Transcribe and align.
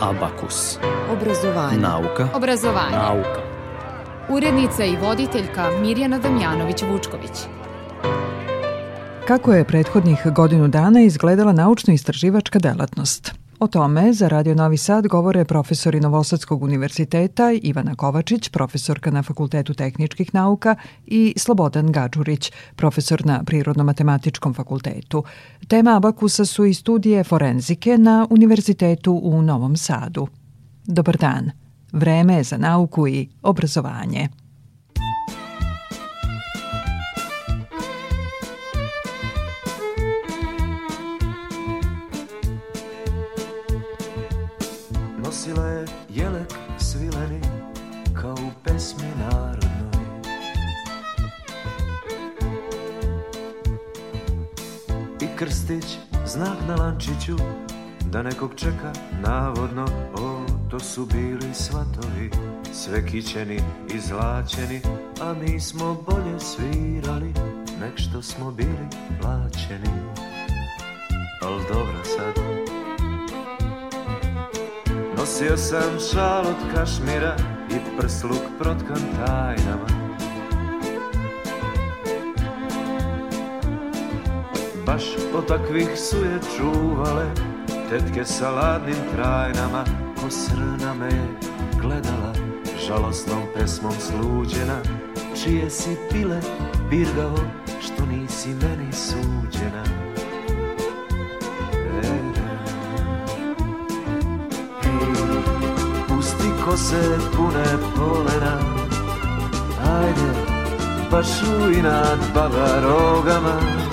Abakus. 0.00 0.78
Obrazovanje. 1.12 1.78
Nauka. 1.78 2.28
Obrazovanje. 2.34 2.96
Nauka. 2.96 3.40
Urednica 4.28 4.84
i 4.84 4.96
voditeljka 4.96 5.70
Mirjana 5.80 6.20
Damjanović-Vučković. 6.20 7.46
Kako 9.28 9.52
je 9.52 9.64
prethodnih 9.64 10.18
godinu 10.34 10.68
dana 10.68 11.00
izgledala 11.00 11.52
naučno-istraživačka 11.52 12.58
delatnost? 12.58 13.39
O 13.62 13.66
tome 13.66 14.12
za 14.12 14.28
Radio 14.28 14.54
Novi 14.54 14.76
Sad 14.76 15.06
govore 15.06 15.44
profesori 15.44 16.00
Novosadskog 16.00 16.62
univerziteta 16.62 17.52
Ivana 17.62 17.94
Kovačić, 17.94 18.48
profesorka 18.48 19.10
na 19.10 19.22
Fakultetu 19.22 19.74
tehničkih 19.74 20.34
nauka 20.34 20.76
i 21.06 21.34
Slobodan 21.36 21.92
Gađurić, 21.92 22.52
profesor 22.76 23.26
na 23.26 23.42
Prirodno-matematičkom 23.44 24.54
fakultetu. 24.54 25.24
Tema 25.68 25.96
Abakusa 25.96 26.44
su 26.44 26.64
i 26.64 26.74
studije 26.74 27.24
forenzike 27.24 27.98
na 27.98 28.26
Univerzitetu 28.30 29.20
u 29.22 29.42
Novom 29.42 29.76
Sadu. 29.76 30.26
Dobar 30.84 31.16
dan. 31.16 31.50
Vreme 31.92 32.34
je 32.34 32.42
za 32.42 32.56
nauku 32.56 33.08
i 33.08 33.28
obrazovanje. 33.42 34.28
I 55.70 55.80
krstić 55.80 55.98
znak 56.26 56.56
na 56.68 56.76
lančiću 56.76 57.36
da 58.10 58.22
nekog 58.22 58.54
čeka 58.56 58.92
navodno 59.22 59.86
O, 60.14 60.46
to 60.70 60.80
su 60.80 61.06
bili 61.06 61.54
svatovi 61.54 62.30
sve 62.72 63.06
kićeni 63.06 63.60
i 63.94 64.00
zlačeni 64.00 64.80
A 65.22 65.34
mi 65.34 65.60
smo 65.60 65.96
bolje 66.06 66.40
svirali 66.40 67.34
nek 67.80 67.92
što 67.96 68.22
smo 68.22 68.50
bili 68.50 68.88
plaćeni. 69.20 69.90
Al 71.42 71.58
dobro 71.68 72.04
sad. 72.04 72.44
Nosio 75.16 75.56
sam 75.56 75.98
šal 76.12 76.40
od 76.40 76.74
kašmira 76.74 77.36
i 77.70 77.98
prsluk 77.98 78.42
protkan 78.58 79.02
tajnama 79.26 79.99
Baš 84.90 85.04
od 85.34 85.46
takvih 85.46 85.88
su 85.96 86.16
je 86.16 86.38
čuvale. 86.56 87.26
Tetke 87.90 88.24
sa 88.24 88.50
ladnim 88.50 88.96
trajnama 89.14 89.84
Ko 90.20 90.30
srna 90.30 90.94
me 90.94 91.10
gledala 91.80 92.32
žalostnom 92.86 93.42
pesmom 93.54 93.92
sluđena 93.92 94.78
Čije 95.42 95.70
si 95.70 95.96
pile 96.12 96.40
birgavo 96.90 97.38
što 97.80 98.06
nisi 98.06 98.48
meni 98.48 98.92
suđena. 98.92 99.84
Kose 106.64 107.18
pune 107.36 107.64
polena 107.96 108.58
Ajde, 110.00 110.30
baš 111.10 111.26
u 111.42 111.70
inat 111.72 112.18
baba 112.34 112.80
rogama 112.82 113.89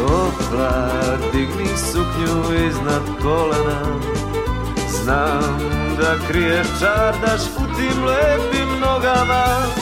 Opla, 0.00 0.92
digni 1.32 1.68
suknju 1.76 2.66
iznad 2.68 3.02
kolena. 3.22 3.82
Znam 4.88 5.58
da 6.00 6.28
kriješ 6.28 6.66
čardaš 6.80 7.42
u 7.56 7.76
tim 7.76 8.04
lepim 8.04 8.80
nogama 8.80 9.81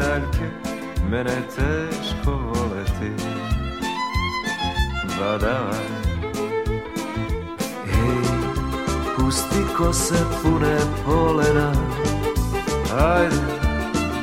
skitaljke, 0.00 0.50
mene 1.10 1.42
teško 1.56 2.30
voleti. 2.30 3.12
Badavaj 5.18 6.00
pusti 9.16 9.74
kose 9.76 10.14
pune 10.42 10.78
polena. 11.04 11.72
Ajde, 13.00 13.36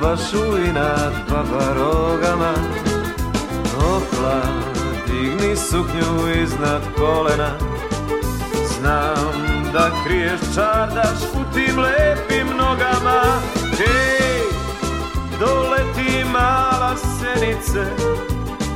baš 0.02 0.34
u 0.34 0.58
inat 0.70 1.14
baba 1.30 1.74
rogama 1.76 2.54
Opla, 3.78 4.42
digni 5.08 5.56
suknju 5.56 6.42
iznad 6.44 6.82
kolena. 6.98 7.52
Znam 8.68 9.34
da 9.74 9.92
kriješ 10.06 10.40
čardaš 10.56 11.22
u 11.34 11.54
tim 11.54 11.80
lepim 11.80 12.48
nogama. 12.58 13.22
Hej, 13.78 14.27
doleti 15.40 16.24
mala 16.34 16.96
senice 16.98 17.86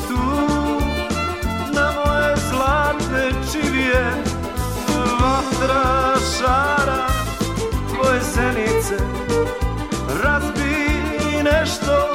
Tu 0.08 0.24
na 1.74 1.92
moje 1.92 2.36
zlatne 2.50 3.32
čivije 3.52 4.04
vatra 5.22 6.16
šara 6.38 7.08
tvoje 7.90 8.20
zenice 8.34 8.98
Razbi 10.24 10.82
nešto, 11.44 12.14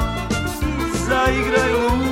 zaigraj 1.07 1.71
ludo 1.73 2.06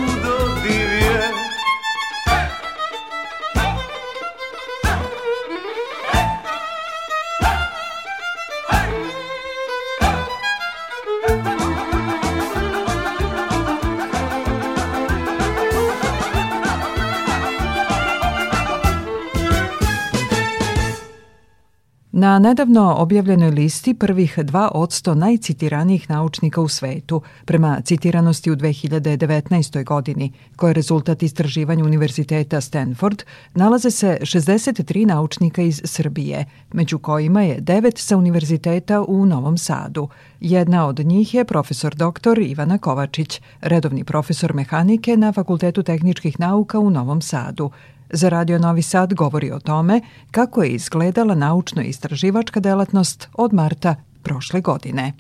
Na 22.26 22.40
nedavno 22.40 22.96
objavljenoj 22.98 23.52
listi 23.52 23.94
prvih 23.94 24.38
2 24.38 24.70
od 24.74 24.90
100 24.90 25.14
najcitiranijih 25.14 26.10
naučnika 26.10 26.62
u 26.62 26.68
svetu, 26.68 27.22
prema 27.46 27.82
citiranosti 27.82 28.52
u 28.52 28.56
2019. 28.56 29.84
godini, 29.84 30.32
koje 30.56 30.70
je 30.70 30.74
rezultat 30.74 31.24
istraživanja 31.24 31.84
Univerziteta 31.84 32.62
Stanford, 32.62 33.24
nalaze 33.54 33.92
se 33.92 34.18
63 34.22 35.06
naučnika 35.06 35.62
iz 35.62 35.82
Srbije, 35.84 36.46
među 36.74 37.00
kojima 37.00 37.42
je 37.42 37.62
9 37.62 38.00
sa 38.00 38.18
Univerziteta 38.18 39.02
u 39.08 39.26
Novom 39.26 39.58
Sadu. 39.58 40.08
Jedna 40.40 40.88
od 40.88 41.00
njih 41.00 41.34
je 41.34 41.46
profesor 41.46 41.96
dr. 41.96 42.40
Ivana 42.42 42.78
Kovačić, 42.78 43.42
redovni 43.62 44.04
profesor 44.04 44.54
mehanike 44.54 45.18
na 45.18 45.34
Fakultetu 45.34 45.84
tehničkih 45.84 46.40
nauka 46.40 46.80
u 46.80 46.90
Novom 46.90 47.22
Sadu. 47.22 47.72
Za 48.10 48.30
Radio 48.30 48.58
Novi 48.60 48.82
Sad 48.82 49.14
govori 49.14 49.52
o 49.52 49.60
tome 49.60 50.02
kako 50.32 50.64
je 50.64 50.70
izgledala 50.70 51.36
naučno-istraživačka 51.36 52.60
delatnost 52.60 53.28
od 53.38 53.54
marta 53.54 53.96
prošle 54.24 54.62
godine. 54.62 55.14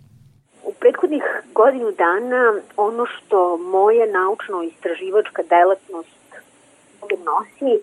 U 0.63 0.73
prethodnih 0.79 1.23
godinu 1.53 1.91
dana 1.91 2.53
ono 2.77 3.05
što 3.05 3.57
moje 3.57 4.13
naučno-istraživačka 4.13 5.41
delatnost 5.49 6.25
nosi 7.27 7.73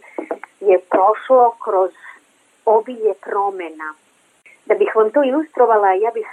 je 0.61 0.81
prošlo 0.91 1.55
kroz 1.65 1.91
obilje 2.65 3.15
promena. 3.21 3.95
Da 4.67 4.75
bih 4.75 4.93
vam 4.95 5.11
to 5.11 5.25
ilustrovala, 5.25 5.93
ja 5.93 6.11
bih 6.15 6.27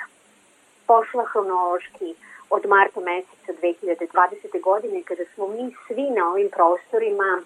pošla 0.87 1.23
hronološki 1.31 2.15
od 2.49 2.65
marta 2.67 2.99
meseca 2.99 3.51
2020. 3.61 4.61
godine 4.61 5.03
kada 5.03 5.23
smo 5.33 5.47
mi 5.47 5.75
svi 5.87 6.09
na 6.09 6.29
ovim 6.31 6.49
prostorima 6.55 7.41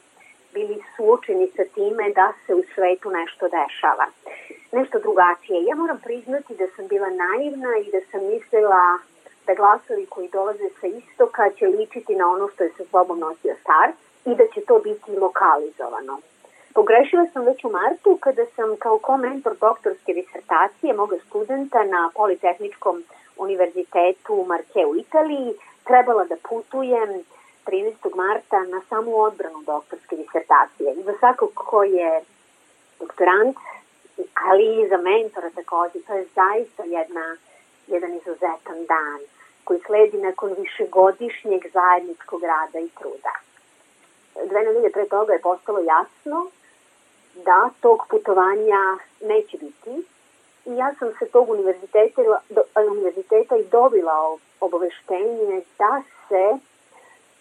bili 0.53 0.83
suočeni 0.95 1.47
sa 1.55 1.63
time 1.75 2.09
da 2.09 2.33
se 2.45 2.55
u 2.55 2.63
svetu 2.75 3.11
nešto 3.11 3.49
dešava. 3.57 4.07
nešto 4.71 4.99
drugačije. 4.99 5.63
Ja 5.63 5.75
moram 5.75 5.99
priznati 6.03 6.55
da 6.55 6.67
sam 6.75 6.87
bila 6.87 7.09
naivna 7.09 7.71
i 7.77 7.91
da 7.91 8.01
sam 8.11 8.21
mislila 8.33 8.99
da 9.47 9.53
glasovi 9.53 10.05
koji 10.05 10.27
dolaze 10.29 10.69
sa 10.81 10.87
istoka 10.87 11.49
će 11.57 11.65
ličiti 11.67 12.15
na 12.15 12.29
ono 12.29 12.49
što 12.49 12.63
je 12.63 12.71
sa 12.77 12.83
sobom 12.91 13.19
nosio 13.19 13.55
start 13.61 13.95
i 14.25 14.35
da 14.35 14.43
će 14.53 14.61
to 14.61 14.79
biti 14.79 15.11
lokalizovano. 15.11 16.19
Pogrešila 16.73 17.25
sam 17.33 17.45
već 17.45 17.63
u 17.63 17.69
martu 17.69 18.17
kada 18.19 18.45
sam 18.55 18.75
kao 18.79 18.97
komentor 18.97 19.53
doktorske 19.61 20.13
disertacije 20.13 20.93
moga 20.93 21.17
studenta 21.27 21.83
na 21.83 22.09
Politehničkom 22.15 23.03
univerzitetu 23.37 24.45
Marke 24.47 24.85
u 24.85 24.95
Italiji 24.95 25.53
trebala 25.83 26.23
da 26.25 26.35
putujem 26.49 27.23
13. 27.65 28.15
marta 28.15 28.63
na 28.63 28.81
samu 28.89 29.19
odbranu 29.19 29.63
doktorske 29.65 30.15
disertacije. 30.15 30.93
I 30.93 31.03
za 31.03 31.13
svakog 31.19 31.51
ko 31.55 31.83
je 31.83 32.21
doktorant, 32.99 33.57
ali 34.33 34.81
i 34.81 34.89
za 34.89 34.97
mentora 34.97 35.49
takođe, 35.49 35.99
to 36.07 36.13
je 36.13 36.25
zaista 36.35 36.83
jedna, 36.83 37.37
jedan 37.87 38.13
izuzetan 38.13 38.85
dan 38.87 39.19
koji 39.63 39.79
sledi 39.85 40.17
nakon 40.17 40.55
višegodišnjeg 40.57 41.61
zajedničkog 41.73 42.43
rada 42.43 42.79
i 42.79 42.89
truda. 42.89 43.33
Dve 44.49 44.59
nedelje 44.63 44.91
pre 44.91 45.05
toga 45.05 45.33
je 45.33 45.41
postalo 45.41 45.79
jasno 45.79 46.47
da 47.35 47.69
tog 47.81 48.05
putovanja 48.09 48.97
neće 49.21 49.57
biti 49.57 50.05
i 50.65 50.75
ja 50.75 50.93
sam 50.99 51.11
se 51.19 51.25
tog 51.25 51.49
univerziteta, 51.49 52.21
do, 52.49 52.61
univerziteta 52.91 53.57
i 53.57 53.63
dobila 53.63 54.37
obaveštenje 54.59 55.61
da 55.77 56.01
se 56.27 56.57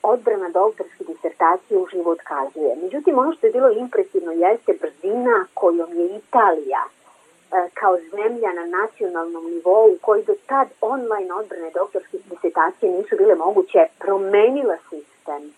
odbrana 0.02 0.48
doktorske 0.48 1.04
disertacije 1.04 1.78
u 1.78 1.86
život 1.86 2.18
otkazuje. 2.18 2.76
Međutim, 2.82 3.18
ono 3.18 3.32
što 3.32 3.46
je 3.46 3.52
bilo 3.52 3.70
impresivno 3.70 4.32
jeste 4.32 4.72
brzina 4.80 5.46
kojom 5.54 5.90
je 5.98 6.06
Italija 6.16 6.82
e, 6.84 7.68
kao 7.74 7.98
zemlja 8.10 8.52
na 8.52 8.66
nacionalnom 8.66 9.44
nivou 9.50 9.96
koji 10.00 10.24
do 10.24 10.34
tad 10.46 10.68
online 10.80 11.34
odbrane 11.34 11.70
doktorske 11.74 12.16
disertacije 12.30 12.92
nisu 12.92 13.16
bile 13.16 13.34
moguće, 13.34 13.80
promenila 13.98 14.76
sistem 14.90 15.52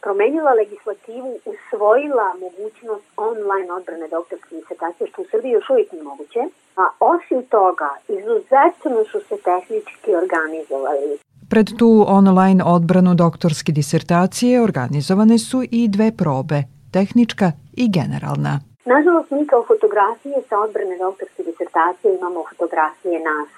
promenila 0.00 0.52
legislativu, 0.52 1.38
usvojila 1.44 2.34
mogućnost 2.40 3.04
online 3.16 3.72
odbrane 3.72 4.08
doktorske 4.08 4.54
disertacije, 4.54 5.08
što 5.08 5.22
u 5.22 5.24
Srbiji 5.30 5.52
još 5.52 5.70
uvijek 5.70 5.92
nije 5.92 6.04
moguće. 6.04 6.40
A 6.76 6.84
osim 7.00 7.42
toga, 7.42 7.90
izuzetno 8.08 9.04
su 9.10 9.20
se 9.20 9.36
tehnički 9.36 10.14
organizovali. 10.14 11.18
Pred 11.50 11.68
tu 11.78 12.04
online 12.08 12.64
odbranu 12.64 13.14
doktorske 13.14 13.72
disertacije 13.72 14.62
organizovane 14.62 15.38
su 15.38 15.62
i 15.70 15.88
dve 15.88 16.12
probe, 16.16 16.58
tehnička 16.92 17.52
i 17.82 17.84
generalna. 17.98 18.54
Nažalost, 18.84 19.30
mi 19.30 19.46
kao 19.46 19.62
fotografije 19.70 20.36
sa 20.48 20.56
odbrane 20.58 20.96
doktorske 20.98 21.42
disertacije 21.42 22.16
imamo 22.16 22.44
fotografije 22.50 23.18
nas 23.30 23.48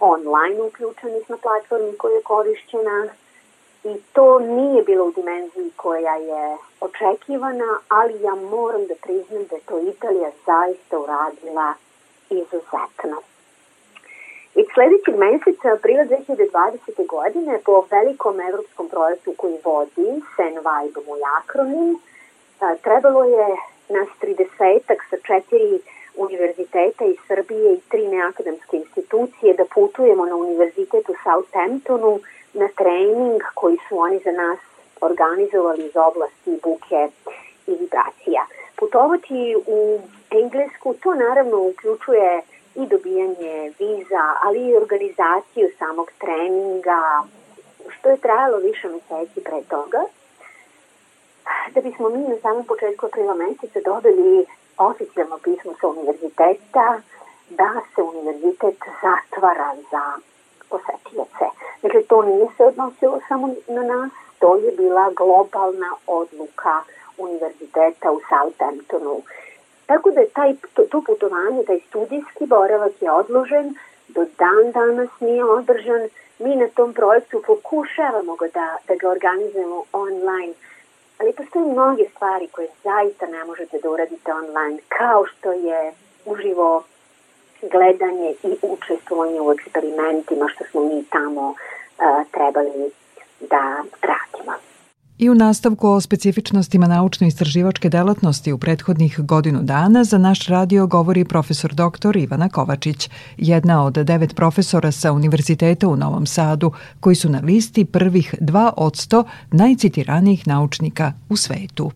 online 0.00 0.58
uključenih 0.68 1.24
na 1.32 1.36
platformi 1.44 1.92
koja 2.00 2.14
je 2.16 2.22
korišćena, 2.32 2.98
i 3.84 3.92
to 4.12 4.38
nije 4.38 4.82
bilo 4.82 5.04
u 5.06 5.12
dimenziji 5.12 5.70
koja 5.76 6.14
je 6.30 6.56
očekivana, 6.86 7.70
ali 7.88 8.22
ja 8.22 8.34
moram 8.34 8.82
da 8.90 8.94
priznam 9.02 9.42
da 9.50 9.54
je 9.56 9.66
to 9.68 9.76
Italija 9.92 10.30
zaista 10.46 10.98
uradila 11.04 11.68
izuzetno. 12.30 13.18
I 14.54 14.64
sledećeg 14.74 15.16
meseca, 15.16 15.72
aprila 15.72 16.04
2020. 16.04 17.06
godine, 17.06 17.58
po 17.64 17.84
velikom 17.90 18.40
evropskom 18.40 18.88
projektu 18.88 19.34
koji 19.36 19.56
vodi 19.64 20.10
Sen 20.36 20.54
Vibe 20.66 21.00
moj 21.06 21.20
akronim, 21.38 21.98
trebalo 22.82 23.24
je 23.24 23.46
nas 23.88 24.08
30 24.20 24.80
sa 25.10 25.16
četiri 25.26 25.80
univerziteta 26.16 27.04
iz 27.04 27.16
Srbije 27.28 27.74
i 27.74 27.80
tri 27.90 28.08
neakademske 28.08 28.76
institucije 28.76 29.54
da 29.54 29.64
putujemo 29.74 30.26
na 30.26 30.36
univerzitet 30.36 31.08
u 31.08 31.14
Southamptonu, 31.24 32.20
na 32.54 32.68
trening 32.68 33.40
koji 33.54 33.78
su 33.88 33.98
oni 33.98 34.18
za 34.18 34.32
nas 34.32 34.58
organizovali 35.00 35.86
iz 35.86 35.96
oblasti 35.96 36.50
buke 36.62 37.08
i 37.66 37.70
vibracija. 37.80 38.42
Putovati 38.76 39.56
u 39.66 39.98
Englesku, 40.30 40.94
to 41.02 41.14
naravno 41.14 41.56
uključuje 41.58 42.42
i 42.74 42.86
dobijanje 42.86 43.72
viza, 43.78 44.34
ali 44.42 44.66
i 44.66 44.76
organizaciju 44.76 45.68
samog 45.78 46.10
treninga, 46.18 47.22
što 47.88 48.08
je 48.08 48.16
trajalo 48.16 48.58
više 48.58 48.88
meseci 48.88 49.40
pre 49.44 49.62
toga, 49.68 50.00
da 51.74 51.80
bismo 51.80 52.08
mi 52.08 52.28
na 52.28 52.36
samom 52.42 52.66
početku 52.66 53.06
aprila 53.06 53.34
meseca 53.34 53.80
dobili 53.84 54.46
oficijalno 54.78 55.38
pismo 55.38 55.72
sa 55.80 55.88
univerziteta 55.88 57.00
da 57.50 57.80
se 57.94 58.02
univerzitet 58.02 58.78
zatvara 59.02 59.74
za 59.90 60.04
posetioce. 60.68 61.46
Dakle, 61.82 62.02
to 62.02 62.22
nije 62.22 62.46
se 62.56 62.64
odnosilo 62.64 63.20
samo 63.28 63.54
na 63.68 63.82
nas, 63.82 64.10
to 64.38 64.56
je 64.56 64.72
bila 64.72 65.10
globalna 65.10 65.90
odluka 66.06 66.82
univerziteta 67.18 68.12
u 68.12 68.20
Southamptonu. 68.28 69.22
Tako 69.92 70.10
da 70.10 70.20
je 70.20 70.28
taj, 70.28 70.54
to, 70.74 70.82
to 70.90 71.02
putovanje, 71.06 71.64
taj 71.66 71.80
studijski 71.88 72.46
boravak 72.46 72.92
je 73.00 73.10
odložen, 73.10 73.74
do 74.08 74.26
dan 74.38 74.72
danas 74.72 75.10
nije 75.20 75.44
održan. 75.44 76.08
Mi 76.38 76.56
na 76.56 76.68
tom 76.68 76.94
projektu 76.94 77.42
pokušavamo 77.46 78.36
ga 78.36 78.46
da, 78.54 78.76
da 78.88 78.94
ga 78.94 79.08
organizujemo 79.08 79.84
online, 79.92 80.52
ali 81.18 81.32
postoje 81.32 81.64
mnoge 81.64 82.04
stvari 82.14 82.48
koje 82.48 82.68
zaista 82.84 83.26
ne 83.26 83.44
možete 83.44 83.78
da 83.82 83.90
uradite 83.90 84.32
online, 84.32 84.78
kao 84.88 85.26
što 85.26 85.52
je 85.52 85.92
uživo 86.24 86.82
gledanje 87.62 88.34
i 88.42 88.56
učestvovanje 88.62 89.40
u 89.40 89.52
eksperimentima 89.52 90.48
što 90.48 90.64
smo 90.70 90.80
mi 90.80 91.04
tamo 91.04 91.48
uh, 91.48 91.56
trebali 92.30 92.90
da 93.40 93.84
radimo. 94.02 94.71
I 95.22 95.30
u 95.30 95.34
nastavku 95.34 95.88
o 95.88 96.00
specifičnostima 96.00 96.86
naučno-istraživačke 96.86 97.88
delatnosti 97.88 98.52
u 98.52 98.58
prethodnih 98.58 99.20
godinu 99.20 99.62
dana 99.62 100.04
za 100.04 100.18
naš 100.18 100.46
radio 100.46 100.86
govori 100.86 101.24
profesor 101.24 101.74
dr. 101.74 102.16
Ivana 102.16 102.48
Kovačić, 102.48 103.10
jedna 103.36 103.84
od 103.84 103.92
devet 103.92 104.34
profesora 104.34 104.92
sa 104.92 105.12
Univerziteta 105.12 105.88
u 105.88 105.96
Novom 105.96 106.26
Sadu, 106.26 106.72
koji 107.00 107.16
su 107.16 107.28
na 107.28 107.40
listi 107.40 107.84
prvih 107.84 108.34
2 108.40 108.70
od 108.76 108.92
100 108.92 109.24
najcitiranijih 109.50 110.46
naučnika 110.46 111.12
u 111.28 111.36
svetu. 111.36 111.90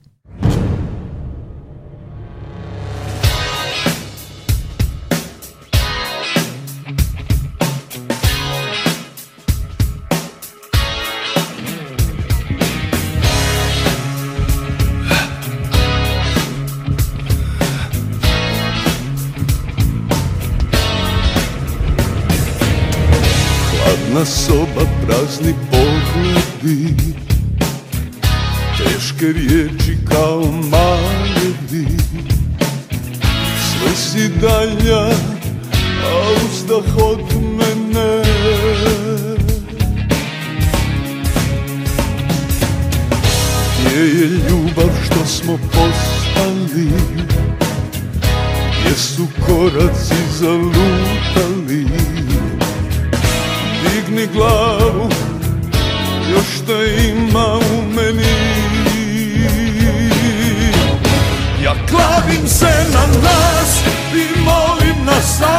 Molim 65.27 65.56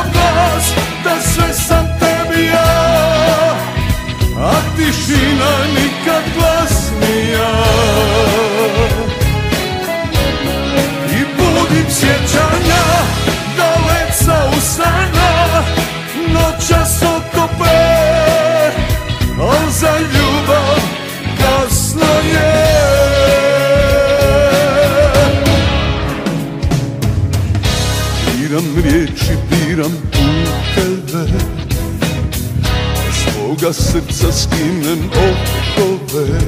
svoga 33.68 33.74
srca 33.74 34.32
skinem 34.32 35.10
okove. 35.14 36.40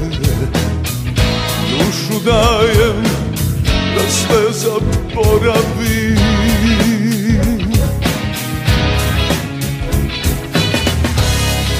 Dušu 1.70 2.24
dajem 2.24 3.02
da 3.94 4.10
sve 4.10 4.52
zaboravim. 4.52 6.18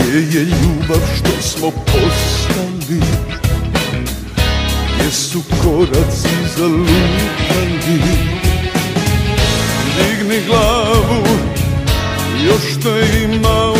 Gdje 0.01 0.39
je 0.39 0.45
ljubav 0.45 1.01
što 1.17 1.43
smo 1.43 1.71
postali? 1.71 3.01
Gdje 4.95 5.11
su 5.11 5.43
koraci 5.63 6.29
zalutali 6.57 8.03
Digni 9.97 10.41
glavu, 10.47 11.25
još 12.45 12.83
te 12.83 13.25
ima 13.25 13.80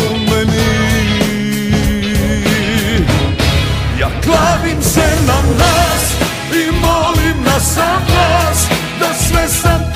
klavim 4.31 4.81
se 4.81 5.07
na 5.27 5.41
nas 5.57 6.03
i 6.53 6.71
molim 6.71 7.43
na 7.43 7.59
sam 7.59 8.05
glas 8.07 8.67
Da 8.99 9.13
sve 9.13 9.47
sam 9.47 9.90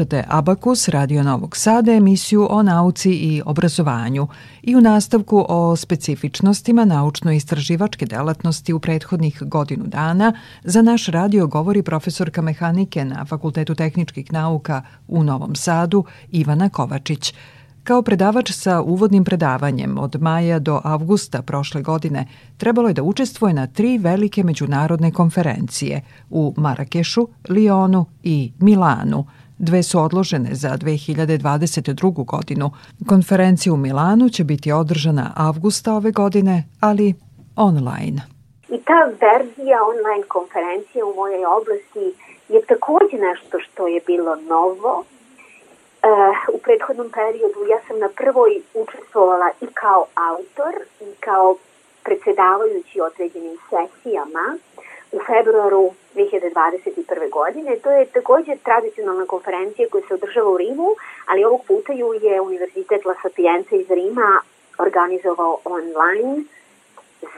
Slušate 0.00 0.24
Abakus, 0.28 0.88
Radio 0.88 1.22
Novog 1.22 1.56
Sada, 1.56 1.92
emisiju 1.92 2.46
o 2.50 2.62
nauci 2.62 3.10
i 3.10 3.42
obrazovanju 3.46 4.28
i 4.62 4.76
u 4.76 4.80
nastavku 4.80 5.46
o 5.48 5.76
specifičnostima 5.76 6.84
naučno-istraživačke 6.84 8.06
delatnosti 8.06 8.72
u 8.72 8.80
prethodnih 8.80 9.42
godinu 9.42 9.84
dana 9.86 10.32
za 10.64 10.82
naš 10.82 11.06
radio 11.06 11.46
govori 11.46 11.82
profesorka 11.82 12.42
mehanike 12.42 13.04
na 13.04 13.24
Fakultetu 13.24 13.74
tehničkih 13.74 14.32
nauka 14.32 14.82
u 15.08 15.24
Novom 15.24 15.54
Sadu 15.54 16.04
Ivana 16.30 16.68
Kovačić. 16.68 17.34
Kao 17.84 18.02
predavač 18.02 18.52
sa 18.52 18.80
uvodnim 18.80 19.24
predavanjem 19.24 19.98
od 19.98 20.16
maja 20.20 20.58
do 20.58 20.80
avgusta 20.84 21.42
prošle 21.42 21.82
godine 21.82 22.26
trebalo 22.56 22.88
je 22.88 22.94
da 22.94 23.02
učestvuje 23.02 23.54
na 23.54 23.66
tri 23.66 23.98
velike 23.98 24.44
međunarodne 24.44 25.12
konferencije 25.12 26.02
u 26.30 26.54
Marakešu, 26.56 27.28
Lionu 27.48 28.06
i 28.22 28.52
Milanu– 28.58 29.26
Dve 29.62 29.82
su 29.82 29.98
odložene 30.00 30.48
za 30.52 30.68
2022. 30.68 32.24
godinu. 32.24 32.70
Konferencija 33.08 33.72
u 33.72 33.76
Milanu 33.76 34.28
će 34.28 34.44
biti 34.44 34.72
održana 34.72 35.32
avgusta 35.36 35.94
ove 35.94 36.10
godine, 36.10 36.64
ali 36.80 37.14
online. 37.56 38.20
I 38.68 38.76
ta 38.88 39.00
verzija 39.24 39.78
online 39.92 40.24
konferencije 40.28 41.04
u 41.04 41.14
mojoj 41.14 41.44
oblasti 41.58 42.06
je 42.48 42.60
takođe 42.72 43.16
nešto 43.28 43.58
što 43.64 43.86
je 43.86 44.00
bilo 44.06 44.36
novo. 44.36 45.04
E, 46.02 46.08
u 46.54 46.58
prethodnom 46.58 47.10
periodu 47.10 47.60
ja 47.72 47.80
sam 47.86 47.98
na 47.98 48.08
prvoj 48.16 48.52
učestvovala 48.74 49.48
i 49.60 49.66
kao 49.66 50.06
autor 50.30 50.74
i 51.00 51.10
kao 51.26 51.56
predsedavajući 52.04 53.00
određenim 53.00 53.56
sesijama 53.68 54.46
u 55.12 55.18
februaru 55.26 55.90
2021. 56.14 57.30
godine. 57.30 57.76
To 57.76 57.90
je 57.90 58.06
takođe 58.06 58.56
tradicionalna 58.64 59.26
konferencija 59.26 59.88
koja 59.90 60.02
se 60.08 60.14
održava 60.14 60.50
u 60.50 60.56
Rimu, 60.56 60.90
ali 61.26 61.44
ovog 61.44 61.62
puta 61.68 61.92
ju 61.92 62.12
je 62.12 62.40
Univerzitet 62.40 63.04
La 63.04 63.14
Sapienza 63.22 63.76
iz 63.76 63.90
Rima 63.90 64.40
organizovao 64.78 65.58
online, 65.64 66.42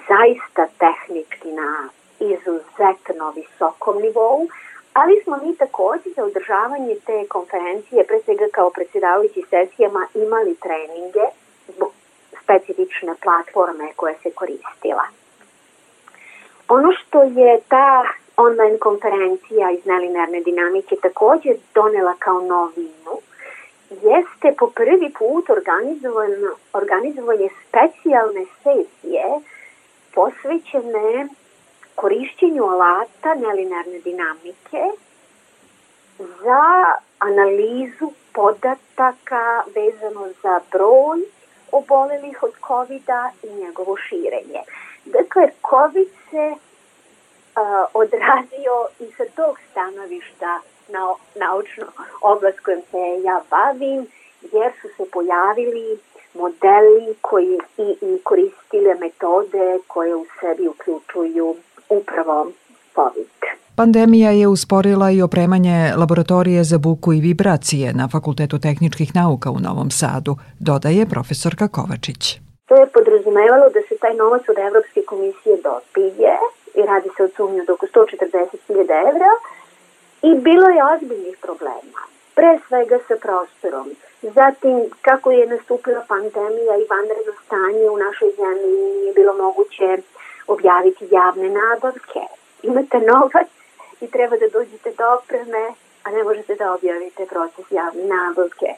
zaista 0.09 0.67
tehnički 0.79 1.53
na 1.53 1.89
izuzetno 2.21 3.31
visokom 3.31 4.03
nivou, 4.03 4.49
ali 4.93 5.21
smo 5.25 5.37
mi 5.37 5.57
takođe 5.57 6.11
za 6.17 6.25
održavanje 6.25 6.97
te 7.07 7.27
konferencije, 7.29 8.05
pre 8.05 8.21
svega 8.25 8.47
kao 8.53 8.71
predsjedavajući 8.71 9.43
sesijama, 9.51 10.07
imali 10.15 10.55
treninge 10.55 11.27
zbog 11.69 11.93
specifične 12.43 13.15
platforme 13.23 13.93
koja 13.97 14.15
se 14.23 14.31
koristila. 14.31 15.22
Ono 16.77 16.93
što 16.93 17.23
je 17.23 17.61
ta 17.69 18.03
online 18.37 18.79
konferencija 18.79 19.71
iz 19.71 19.87
nelinearne 19.87 20.41
dinamike 20.41 20.97
takođe 21.03 21.51
donela 21.75 22.15
kao 22.19 22.41
novinu, 22.41 23.15
jeste 23.91 24.55
po 24.59 24.67
prvi 24.67 25.13
put 25.19 25.51
organizovano, 25.51 26.51
organizovanje 26.73 27.49
specijalne 27.63 28.45
sesije 28.63 29.25
posvećene 30.15 31.29
korišćenju 31.95 32.65
alata 32.65 33.35
nelinearne 33.35 33.99
dinamike 33.99 34.83
za 36.19 36.65
analizu 37.19 38.09
podataka 38.33 39.63
vezano 39.75 40.29
za 40.43 40.61
broj 40.73 41.19
obolelih 41.73 42.43
od 42.43 42.53
covid 42.69 43.09
i 43.43 43.55
njegovo 43.65 43.97
širenje. 43.97 44.63
Dakle, 45.05 45.45
COVID 45.71 46.09
se 46.31 46.45
uh, 46.53 47.85
odrazio 47.95 48.75
i 49.01 49.07
sa 49.17 49.25
tog 49.37 49.59
stanovišta 49.71 50.61
na 50.89 51.03
naučnu 51.45 51.87
oblast 52.21 52.61
kojom 52.61 52.83
se 52.91 53.23
ja 53.25 53.41
bavim, 53.51 54.07
jer 54.53 54.73
su 54.81 54.89
se 54.97 55.11
pojavili 55.13 55.99
modeli 56.35 57.15
koji 57.21 57.59
i, 57.79 57.89
i 58.09 58.19
koristile 58.23 58.95
metode 59.01 59.79
koje 59.87 60.15
u 60.15 60.27
sebi 60.41 60.69
uključuju 60.69 61.57
upravo 61.89 62.53
COVID. 62.95 63.27
Pandemija 63.75 64.31
je 64.31 64.47
usporila 64.49 65.11
i 65.11 65.23
opremanje 65.23 65.93
laboratorije 65.97 66.65
za 66.65 66.79
buku 66.79 67.13
i 67.13 67.21
vibracije 67.21 67.93
na 67.93 68.09
Fakultetu 68.09 68.59
tehničkih 68.59 69.15
nauka 69.15 69.51
u 69.51 69.59
Novom 69.59 69.91
Sadu, 69.91 70.37
dodaje 70.59 71.07
profesorka 71.07 71.69
Kovačić. 71.69 72.52
To 72.73 72.77
je 72.81 72.87
podrazumevalo 72.87 73.69
da 73.69 73.81
se 73.89 73.97
taj 74.03 74.15
novac 74.15 74.49
od 74.49 74.59
Evropske 74.59 75.03
komisije 75.03 75.57
dopije 75.57 76.37
i 76.75 76.83
radi 76.91 77.09
se 77.17 77.23
o 77.25 77.29
sumnju 77.37 77.63
od 77.63 77.71
oko 77.71 77.87
140.000 77.87 79.09
evra 79.11 79.33
i 80.23 80.31
bilo 80.35 80.69
je 80.69 80.85
ozbiljnih 80.95 81.37
problema. 81.41 82.01
Pre 82.35 82.59
svega 82.69 82.99
sa 83.09 83.17
prostorom. 83.17 83.89
Zatim, 84.23 84.91
kako 85.03 85.31
je 85.31 85.47
nastupila 85.47 86.05
pandemija 86.09 86.75
i 86.77 86.89
vanredno 86.95 87.33
stanje 87.47 87.91
u 87.91 87.97
našoj 87.97 88.31
zemlji, 88.41 88.73
nije 88.97 89.13
bilo 89.15 89.33
moguće 89.35 89.99
objaviti 90.47 91.09
javne 91.11 91.49
nabavke. 91.49 92.25
Imate 92.63 92.99
novac 92.99 93.49
i 94.01 94.07
treba 94.11 94.37
da 94.37 94.49
dođete 94.49 94.91
do 94.99 95.05
opreme, 95.19 95.65
a 96.05 96.11
ne 96.11 96.23
možete 96.25 96.55
da 96.55 96.75
objavite 96.75 97.27
proces 97.27 97.67
javne 97.71 98.05
nabavke. 98.05 98.71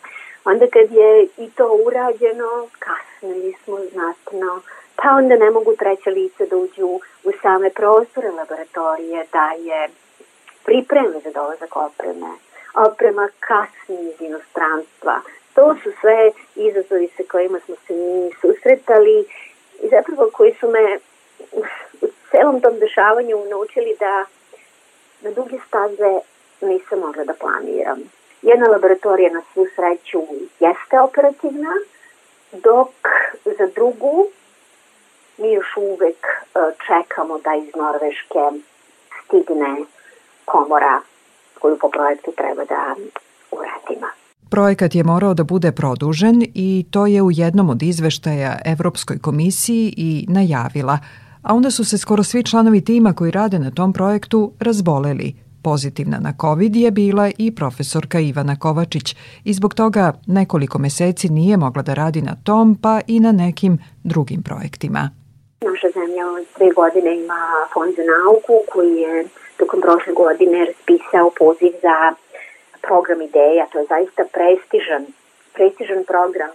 Onda 0.44 0.66
kad 0.66 0.92
je 0.92 1.26
i 1.38 1.50
to 1.50 1.78
urađeno, 1.86 2.68
kasnili 2.78 3.54
smo 3.64 3.78
znatno, 3.92 4.60
pa 4.96 5.08
onda 5.10 5.36
ne 5.36 5.50
mogu 5.50 5.76
treće 5.76 6.10
lice 6.10 6.46
da 6.46 6.56
uđu 6.56 6.86
u 7.24 7.32
same 7.42 7.70
prostore 7.70 8.30
laboratorije, 8.30 9.26
da 9.32 9.50
je 9.58 9.88
pripreme 10.64 11.20
za 11.24 11.30
dolazak 11.30 11.76
opreme, 11.76 12.30
oprema 12.74 13.28
kasni 13.40 14.08
iz 14.10 14.20
inostranstva. 14.20 15.20
To 15.54 15.76
su 15.82 15.92
sve 16.00 16.30
izazovi 16.54 17.08
sa 17.16 17.22
kojima 17.30 17.60
smo 17.64 17.74
se 17.86 17.92
mi 17.92 18.30
susretali 18.40 19.24
i 19.82 19.88
zapravo 19.88 20.30
koji 20.32 20.54
su 20.60 20.70
me 20.70 20.98
u 21.52 21.62
celom 22.30 22.60
tom 22.60 22.78
dešavanju 22.78 23.44
naučili 23.50 23.96
da 23.98 24.24
na 25.20 25.30
duge 25.30 25.56
staze 25.68 26.20
nisam 26.60 26.98
mogla 26.98 27.24
da 27.24 27.34
planiram. 27.34 27.98
Jedna 28.50 28.66
laboratorija 28.66 29.30
na 29.32 29.42
svu 29.52 29.66
sreću 29.76 30.18
jeste 30.60 31.00
operativna, 31.00 31.74
dok 32.52 32.92
za 33.44 33.66
drugu 33.74 34.26
mi 35.38 35.52
još 35.52 35.76
uvek 35.76 36.20
e, 36.26 36.58
čekamo 36.86 37.38
da 37.38 37.50
iz 37.54 37.74
Norveške 37.76 38.42
stigne 39.20 39.76
komora 40.44 41.00
koju 41.60 41.78
po 41.78 41.88
projektu 41.88 42.30
treba 42.36 42.64
da 42.64 42.94
uradimo. 43.50 44.06
Projekat 44.50 44.94
je 44.94 45.04
morao 45.04 45.34
da 45.34 45.44
bude 45.44 45.72
produžen 45.72 46.42
i 46.54 46.86
to 46.90 47.06
je 47.06 47.22
u 47.22 47.30
jednom 47.30 47.70
od 47.70 47.82
izveštaja 47.82 48.58
Evropskoj 48.64 49.18
komisiji 49.18 49.94
i 49.96 50.26
najavila, 50.28 50.98
a 51.42 51.54
onda 51.54 51.70
su 51.70 51.84
se 51.84 51.98
skoro 51.98 52.22
svi 52.22 52.44
članovi 52.44 52.84
tima 52.84 53.12
koji 53.12 53.30
rade 53.30 53.58
na 53.58 53.70
tom 53.70 53.92
projektu 53.92 54.52
razboleli– 54.60 55.34
Pozitivna 55.64 56.18
na 56.26 56.33
COVID 56.40 56.76
je 56.76 56.90
bila 56.90 57.30
i 57.38 57.54
profesorka 57.54 58.18
Ivana 58.21 58.56
Kovačić 58.59 59.16
i 59.44 59.52
zbog 59.52 59.75
toga 59.75 60.12
nekoliko 60.26 60.78
meseci 60.78 61.28
nije 61.28 61.56
mogla 61.56 61.83
da 61.83 61.94
radi 61.94 62.23
na 62.23 62.35
tom 62.47 62.76
pa 62.83 63.00
i 63.06 63.21
na 63.21 63.33
nekim 63.33 63.78
drugim 64.04 64.42
projektima. 64.42 65.02
Naša 65.71 65.88
zemlja 65.99 66.25
od 66.37 66.44
dve 66.56 66.68
godine 66.80 67.11
ima 67.25 67.42
fond 67.73 67.92
za 67.99 68.04
nauku 68.14 68.56
koji 68.73 68.94
je 69.06 69.25
tokom 69.59 69.80
prošle 69.80 70.12
godine 70.23 70.59
raspisao 70.71 71.26
poziv 71.38 71.73
za 71.87 71.97
program 72.87 73.21
ideja. 73.23 73.64
To 73.73 73.78
je 73.78 73.87
zaista 73.94 74.23
prestižan, 74.37 75.02
prestižan 75.56 76.02
program 76.12 76.52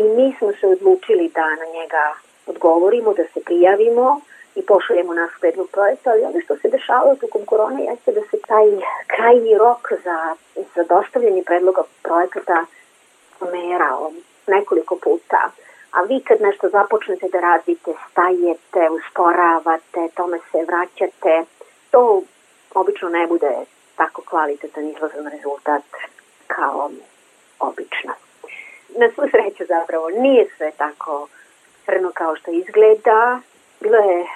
i 0.00 0.02
mi 0.16 0.26
smo 0.38 0.48
se 0.58 0.66
odlučili 0.74 1.26
da 1.38 1.46
na 1.62 1.66
njega 1.76 2.04
odgovorimo, 2.52 3.08
da 3.18 3.24
se 3.32 3.40
prijavimo 3.48 4.20
i 4.58 4.62
pošaljemo 4.66 5.14
naš 5.14 5.30
predlog 5.40 5.68
projekta, 5.72 6.10
ali 6.10 6.22
ono 6.22 6.40
što 6.40 6.56
se 6.56 6.68
dešavalo 6.68 7.16
tokom 7.16 7.44
korone 7.44 7.84
jeste 7.84 8.12
da 8.12 8.20
se 8.30 8.36
taj 8.46 8.66
krajni 9.06 9.58
rok 9.58 9.92
za, 10.04 10.18
za 10.74 10.82
dostavljanje 10.94 11.42
predloga 11.46 11.82
projekata 12.02 12.66
pomerao 13.38 14.12
nekoliko 14.46 14.96
puta. 14.96 15.50
A 15.92 16.02
vi 16.02 16.20
kad 16.26 16.40
nešto 16.40 16.68
započnete 16.68 17.26
da 17.32 17.40
radite, 17.40 17.90
stajete, 18.10 18.90
usporavate, 18.90 20.08
tome 20.14 20.38
se 20.52 20.58
vraćate, 20.70 21.44
to 21.90 22.22
obično 22.74 23.08
ne 23.08 23.26
bude 23.26 23.52
tako 23.96 24.22
kvalitetan 24.22 24.88
izlazan 24.88 25.26
rezultat 25.26 25.84
kao 26.46 26.90
obično. 27.58 28.12
Na 28.88 29.10
svu 29.14 29.24
sreću 29.30 29.64
zapravo 29.68 30.10
nije 30.10 30.46
sve 30.56 30.70
tako 30.76 31.28
crno 31.86 32.10
kao 32.14 32.36
što 32.36 32.50
izgleda. 32.50 33.40
Bilo 33.80 33.96
je 33.96 34.26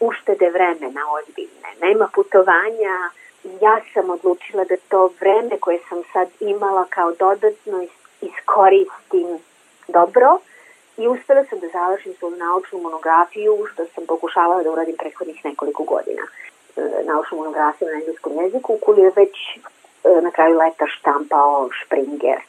uštede 0.00 0.50
vremena 0.50 1.00
ozbiljne. 1.18 1.68
Nema 1.80 2.08
putovanja. 2.14 3.10
Ja 3.60 3.80
sam 3.94 4.10
odlučila 4.10 4.64
da 4.64 4.76
to 4.88 5.10
vreme 5.20 5.58
koje 5.60 5.78
sam 5.88 6.02
sad 6.12 6.28
imala 6.40 6.84
kao 6.90 7.12
dodatno 7.12 7.86
iskoristim 8.20 9.38
dobro 9.88 10.38
i 10.96 11.08
uspela 11.08 11.44
sam 11.44 11.58
da 11.60 11.68
završim 11.68 12.14
svoju 12.18 12.36
naučnu 12.36 12.78
monografiju 12.78 13.66
što 13.72 13.86
sam 13.94 14.06
pokušavala 14.06 14.62
da 14.62 14.70
uradim 14.70 14.96
prethodnih 14.96 15.44
nekoliko 15.44 15.82
godina. 15.82 16.22
E, 16.76 16.80
naučnu 17.04 17.38
monografiju 17.38 17.88
na 17.88 17.94
engleskom 17.94 18.32
jeziku 18.42 18.78
koju 18.82 18.98
je 19.04 19.12
već 19.16 19.36
e, 19.56 20.20
na 20.22 20.30
kraju 20.30 20.58
leta 20.58 20.86
štampao 20.86 21.68
Springer. 21.84 22.40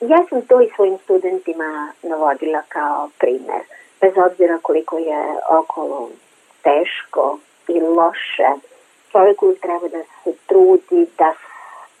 Ja 0.00 0.18
sam 0.28 0.42
to 0.42 0.60
i 0.60 0.70
svojim 0.76 0.98
studentima 0.98 1.92
navodila 2.02 2.62
kao 2.68 3.10
primer, 3.18 3.62
bez 4.00 4.12
obzira 4.26 4.58
koliko 4.62 4.98
je 4.98 5.22
okolo 5.60 6.08
teško 6.62 7.38
i 7.68 7.80
loše, 7.80 8.50
čovjek 9.12 9.42
uvijek 9.42 9.60
treba 9.60 9.88
da 9.88 10.02
se 10.24 10.30
trudi 10.48 11.06
da, 11.18 11.30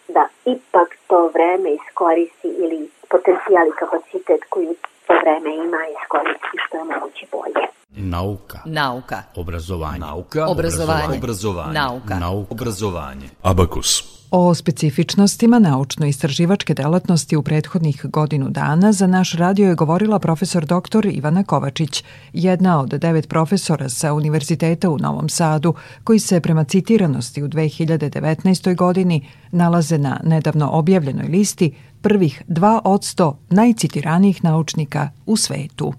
da 0.08 0.28
ipak 0.44 0.88
to 1.06 1.30
vreme 1.34 1.70
iskoristi 1.70 2.48
ili 2.48 2.90
potencijal 3.10 3.66
i 3.68 3.78
kapacitet 3.78 4.40
koju 4.48 4.74
to 5.06 5.14
vreme 5.22 5.54
ima 5.54 5.80
iskoristi 6.02 6.56
što 6.66 6.76
je 6.76 6.84
moguće 6.84 7.26
bolje. 7.32 7.66
Nauka. 7.90 8.58
Nauka. 8.64 9.22
Obrazovanje. 9.36 9.98
Nauka. 9.98 10.46
Obrazovanje. 10.48 11.16
Obrazovanje. 11.18 11.72
Nauka. 11.72 12.14
Nauka. 12.14 12.54
Obrazovanje. 12.54 13.28
Abakus. 13.42 14.19
O 14.32 14.54
specifičnostima 14.54 15.58
naučno-istraživačke 15.58 16.74
delatnosti 16.74 17.36
u 17.36 17.42
prethodnih 17.42 18.04
godinu 18.04 18.50
dana 18.50 18.92
za 18.92 19.06
naš 19.06 19.32
radio 19.32 19.68
je 19.68 19.74
govorila 19.74 20.18
profesor 20.18 20.66
dr. 20.66 21.06
Ivana 21.06 21.44
Kovačić, 21.44 22.04
jedna 22.32 22.80
od 22.80 22.88
devet 22.88 23.28
profesora 23.28 23.88
sa 23.88 24.14
Univerziteta 24.14 24.90
u 24.90 24.98
Novom 24.98 25.28
Sadu, 25.28 25.74
koji 26.04 26.18
se 26.18 26.40
prema 26.40 26.64
citiranosti 26.64 27.42
u 27.42 27.48
2019. 27.48 28.76
godini 28.76 29.28
nalaze 29.52 29.98
na 29.98 30.20
nedavno 30.24 30.70
objavljenoj 30.70 31.26
listi 31.28 31.74
prvih 32.00 32.42
2 32.48 32.80
od 32.84 33.00
100 33.00 33.34
najcitiranijih 33.48 34.44
naučnika 34.44 35.10
u 35.26 35.36
svetu. 35.36 35.92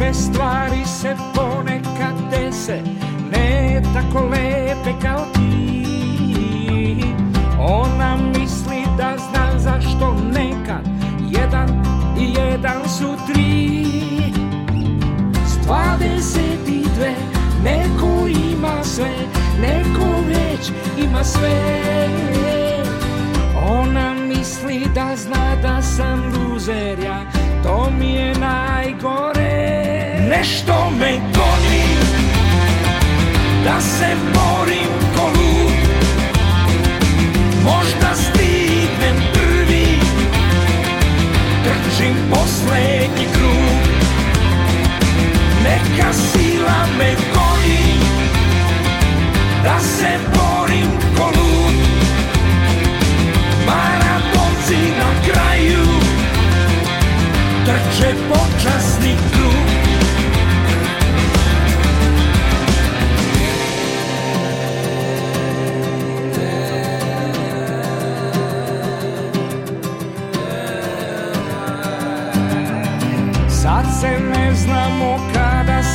Lepe 0.00 0.14
stvari 0.14 0.84
se 0.86 1.16
ponekad 1.34 2.14
dese 2.30 2.82
Ne 3.32 3.82
tako 3.94 4.24
lepe 4.26 4.92
kao 5.02 5.26
ti. 5.34 7.04
Ona 7.60 8.16
misli 8.16 8.84
da 8.96 9.16
zna 9.18 9.58
zašto 9.58 10.16
nekad 10.32 10.88
Jedan 11.30 11.68
i 12.18 12.34
jedan 12.38 12.88
su 12.88 13.14
tri. 13.26 13.86
S 15.46 15.66
dvadeset 15.66 16.68
i 16.68 16.84
dve 16.96 17.14
Neko 17.64 18.28
ima 18.52 18.84
sve 18.84 19.12
Neko 19.60 20.20
već 20.28 20.72
ima 20.98 21.24
sve. 21.24 22.08
Ona 23.70 24.14
misli 24.14 24.86
da 24.94 25.16
zna 25.16 25.56
da 25.62 25.82
sam 25.82 26.22
luzer 26.34 26.98
ja 26.98 27.20
To 27.62 27.90
mi 27.98 28.14
je 28.14 28.34
najgore 28.34 29.33
Nešto 30.44 30.90
me 31.00 31.10
goni 31.10 31.84
Da 33.64 33.80
se 33.80 34.16
borim 34.34 34.90
ko 35.16 35.26
lud. 35.26 35.72
Možda 37.64 38.14
stignem 38.14 39.16
prvi 39.32 39.86
Trčim 41.64 42.14
poslednji 42.30 43.26
krug. 43.32 43.80
Neka 45.64 46.12
sila 46.12 46.86
me 46.98 47.14
goni 47.34 47.98
Da 49.64 49.80
se 49.80 50.18
borim 50.34 50.90
ko 51.16 51.24
lud. 51.24 51.74
Maratonci 53.66 54.76
na 54.98 55.32
kraju 55.32 55.84
Trče 57.64 58.14
počasni 58.28 59.33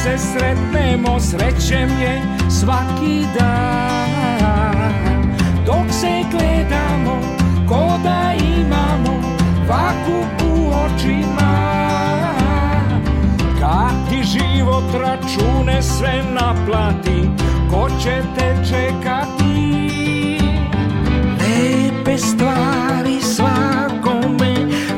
se 0.10 0.18
sretnemo 0.18 1.20
Srećem 1.20 1.90
je 2.02 2.22
svaki 2.50 3.26
dan. 3.40 5.24
Dok 5.66 5.92
se 5.92 6.24
gledamo 6.32 7.22
ko 7.68 8.00
da 8.04 8.34
imamo 8.58 9.22
Vaku 9.68 10.46
u 10.46 10.68
očima. 10.68 11.52
Kad 13.60 14.10
ti 14.10 14.24
život 14.24 14.84
račune 14.94 15.82
sve 15.82 16.24
naplati 16.34 17.30
Ko 17.72 17.90
će 18.04 18.22
te 18.36 18.56
čekati? 18.70 19.80
Lepe 21.40 22.18
stvari 22.18 23.22
svakome 23.22 24.56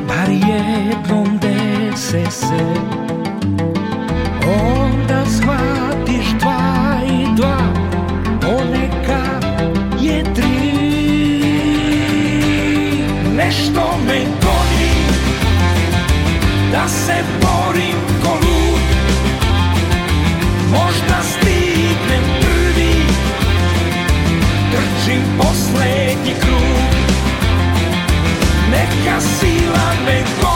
Bar 0.08 0.30
jednom 0.30 1.38
dese 1.38 2.30
se 2.30 3.11
se 17.06 17.24
borim 17.40 17.98
ko 18.22 18.32
lud. 18.44 18.82
Možda 20.70 21.18
stignem 21.22 22.24
prvi 22.40 22.94
Trčim 24.72 25.22
poslednji 25.38 26.34
krug. 26.40 26.92
Neka 28.70 29.20
sila 29.20 29.92
me 30.06 30.22
goji 30.40 30.51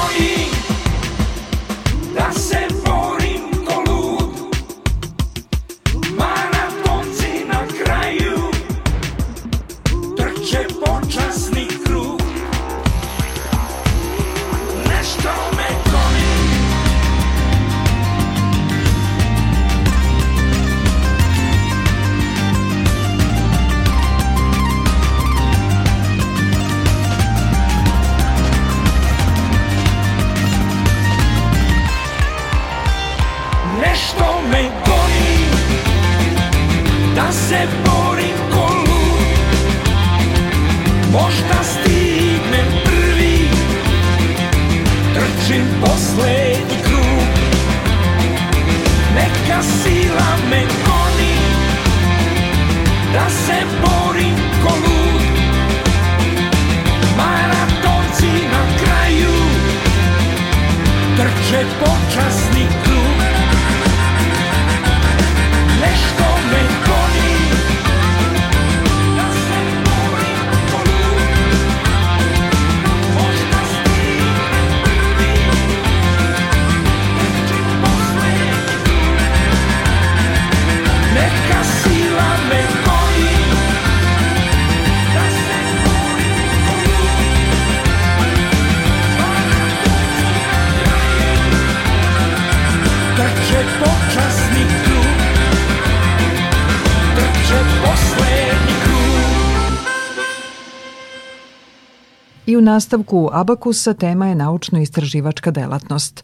nastavku 102.73 103.21
Abakusa 103.41 103.93
tema 104.05 104.27
je 104.29 104.41
naučno-istraživačka 104.45 105.51
delatnost. 105.61 106.15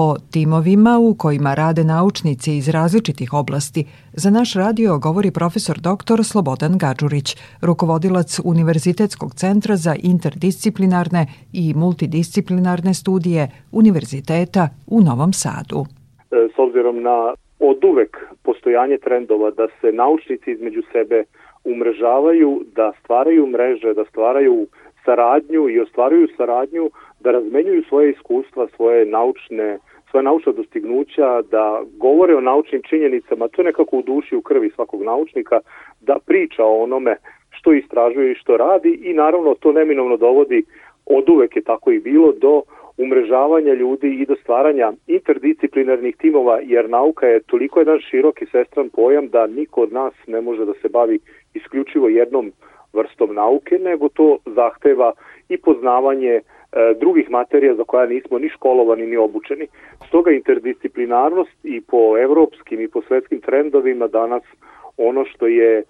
O 0.00 0.02
timovima 0.32 0.92
u 1.08 1.14
kojima 1.22 1.52
rade 1.54 1.84
naučnici 1.84 2.50
iz 2.56 2.66
različitih 2.68 3.30
oblasti 3.42 3.82
za 4.22 4.30
naš 4.30 4.50
radio 4.62 4.98
govori 4.98 5.30
profesor 5.40 5.76
dr. 5.88 6.18
Slobodan 6.30 6.74
Gađurić, 6.82 7.28
rukovodilac 7.68 8.30
Univerzitetskog 8.52 9.30
centra 9.42 9.74
za 9.76 9.94
interdisciplinarne 10.12 11.22
i 11.62 11.64
multidisciplinarne 11.82 12.92
studije 12.94 13.42
Univerziteta 13.80 14.64
u 14.96 14.98
Novom 15.08 15.32
Sadu. 15.42 15.80
E, 15.84 15.88
s 16.54 16.56
obzirom 16.66 16.96
na 17.02 17.18
od 17.70 17.84
uvek 17.84 18.12
postojanje 18.44 18.98
trendova 19.06 19.50
da 19.50 19.66
se 19.80 19.88
naučnici 19.92 20.50
između 20.50 20.82
sebe 20.92 21.24
umrežavaju, 21.64 22.50
da 22.78 22.92
stvaraju 23.00 23.46
mreže, 23.46 23.94
da 23.94 24.04
stvaraju 24.04 24.66
saradnju 25.04 25.68
i 25.68 25.80
ostvaruju 25.80 26.28
saradnju, 26.36 26.90
da 27.20 27.30
razmenjuju 27.30 27.82
svoje 27.88 28.10
iskustva, 28.10 28.66
svoje 28.76 29.04
naučne 29.04 29.78
svoje 30.12 30.22
naučna 30.22 30.52
dostignuća, 30.52 31.42
da 31.50 31.82
govore 31.96 32.36
o 32.36 32.40
naučnim 32.40 32.82
činjenicama, 32.82 33.48
to 33.48 33.62
je 33.62 33.66
nekako 33.66 33.96
u 33.96 34.02
duši, 34.02 34.36
u 34.36 34.42
krvi 34.42 34.70
svakog 34.70 35.02
naučnika, 35.02 35.60
da 36.00 36.16
priča 36.26 36.64
o 36.64 36.82
onome 36.82 37.16
što 37.50 37.72
istražuje 37.72 38.32
i 38.32 38.34
što 38.34 38.56
radi 38.56 39.00
i 39.02 39.14
naravno 39.14 39.54
to 39.54 39.72
neminovno 39.72 40.16
dovodi, 40.16 40.64
od 41.06 41.28
uvek 41.28 41.56
je 41.56 41.62
tako 41.62 41.90
i 41.90 41.98
bilo, 41.98 42.32
do 42.32 42.62
umrežavanja 42.98 43.74
ljudi 43.74 44.14
i 44.14 44.26
do 44.26 44.36
stvaranja 44.42 44.92
interdisciplinarnih 45.06 46.16
timova, 46.16 46.60
jer 46.62 46.90
nauka 46.90 47.26
je 47.26 47.40
toliko 47.40 47.80
jedan 47.80 48.00
širok 48.00 48.42
i 48.42 48.46
svestran 48.46 48.88
pojam 48.88 49.28
da 49.28 49.46
niko 49.46 49.82
od 49.82 49.92
nas 49.92 50.14
ne 50.26 50.40
može 50.40 50.64
da 50.64 50.72
se 50.82 50.88
bavi 50.88 51.18
isključivo 51.54 52.08
jednom 52.08 52.52
vrstom 52.92 53.34
nauke, 53.34 53.78
nego 53.78 54.08
to 54.08 54.38
zahteva 54.46 55.12
i 55.48 55.56
poznavanje 55.56 56.30
e, 56.32 56.42
drugih 57.00 57.30
materija 57.30 57.74
za 57.74 57.84
koja 57.84 58.06
nismo 58.06 58.38
ni 58.38 58.48
školovani 58.48 59.06
ni 59.06 59.16
obučeni. 59.16 59.66
Stoga 60.08 60.30
interdisciplinarnost 60.30 61.64
i 61.64 61.80
po 61.80 62.18
evropskim 62.18 62.80
i 62.80 62.88
po 62.88 63.02
svetskim 63.02 63.40
trendovima 63.40 64.06
danas 64.06 64.42
ono 64.96 65.24
što 65.24 65.46
je 65.46 65.78
e, 65.78 65.84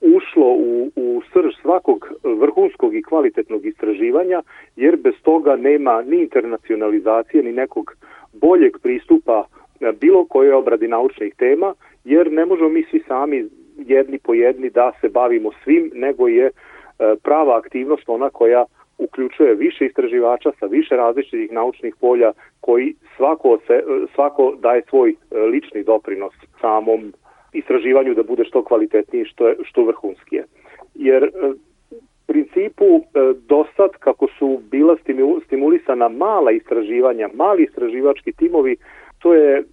ušlo 0.00 0.46
u, 0.46 0.90
u 0.96 1.22
srž 1.32 1.54
svakog 1.62 2.08
vrhunskog 2.22 2.94
i 2.94 3.02
kvalitetnog 3.02 3.66
istraživanja, 3.66 4.42
jer 4.76 4.96
bez 4.96 5.14
toga 5.22 5.56
nema 5.56 6.02
ni 6.02 6.16
internacionalizacije, 6.22 7.42
ni 7.42 7.52
nekog 7.52 7.96
boljeg 8.32 8.78
pristupa 8.82 9.44
na 9.80 9.92
bilo 9.92 10.24
kojoj 10.24 10.52
obradi 10.52 10.88
naučnih 10.88 11.34
tema, 11.34 11.74
jer 12.04 12.32
ne 12.32 12.46
možemo 12.46 12.68
mi 12.68 12.84
svi 12.90 13.02
sami 13.08 13.46
jedni 13.78 14.18
po 14.18 14.34
jedni 14.34 14.70
da 14.70 14.92
se 15.00 15.08
bavimo 15.08 15.50
svim, 15.64 15.90
nego 15.94 16.28
je 16.28 16.46
e, 16.46 16.52
prava 17.22 17.56
aktivnost 17.56 18.08
ona 18.08 18.30
koja 18.30 18.64
uključuje 18.98 19.54
više 19.54 19.86
istraživača 19.86 20.50
sa 20.60 20.66
više 20.66 20.96
različitih 20.96 21.52
naučnih 21.52 21.94
polja 22.00 22.32
koji 22.60 22.94
svako, 23.16 23.58
se, 23.66 23.82
svako 24.14 24.54
daje 24.60 24.82
svoj 24.88 25.10
e, 25.10 25.38
lični 25.38 25.82
doprinos 25.82 26.32
samom 26.60 27.12
istraživanju 27.52 28.14
da 28.14 28.22
bude 28.22 28.44
što 28.44 28.64
kvalitetniji, 28.64 29.24
što, 29.24 29.48
je, 29.48 29.56
što 29.64 29.84
vrhunskije. 29.84 30.44
Jer 30.94 31.24
e, 31.24 31.28
principu 32.26 33.04
do 33.48 33.64
sad 33.76 33.90
kako 33.90 34.26
su 34.38 34.60
bila 34.70 34.96
stimulisana 35.46 36.08
mala 36.08 36.50
istraživanja, 36.50 37.28
mali 37.34 37.62
istraživački 37.62 38.32
timovi, 38.32 38.76
to 39.18 39.34
je 39.34 39.64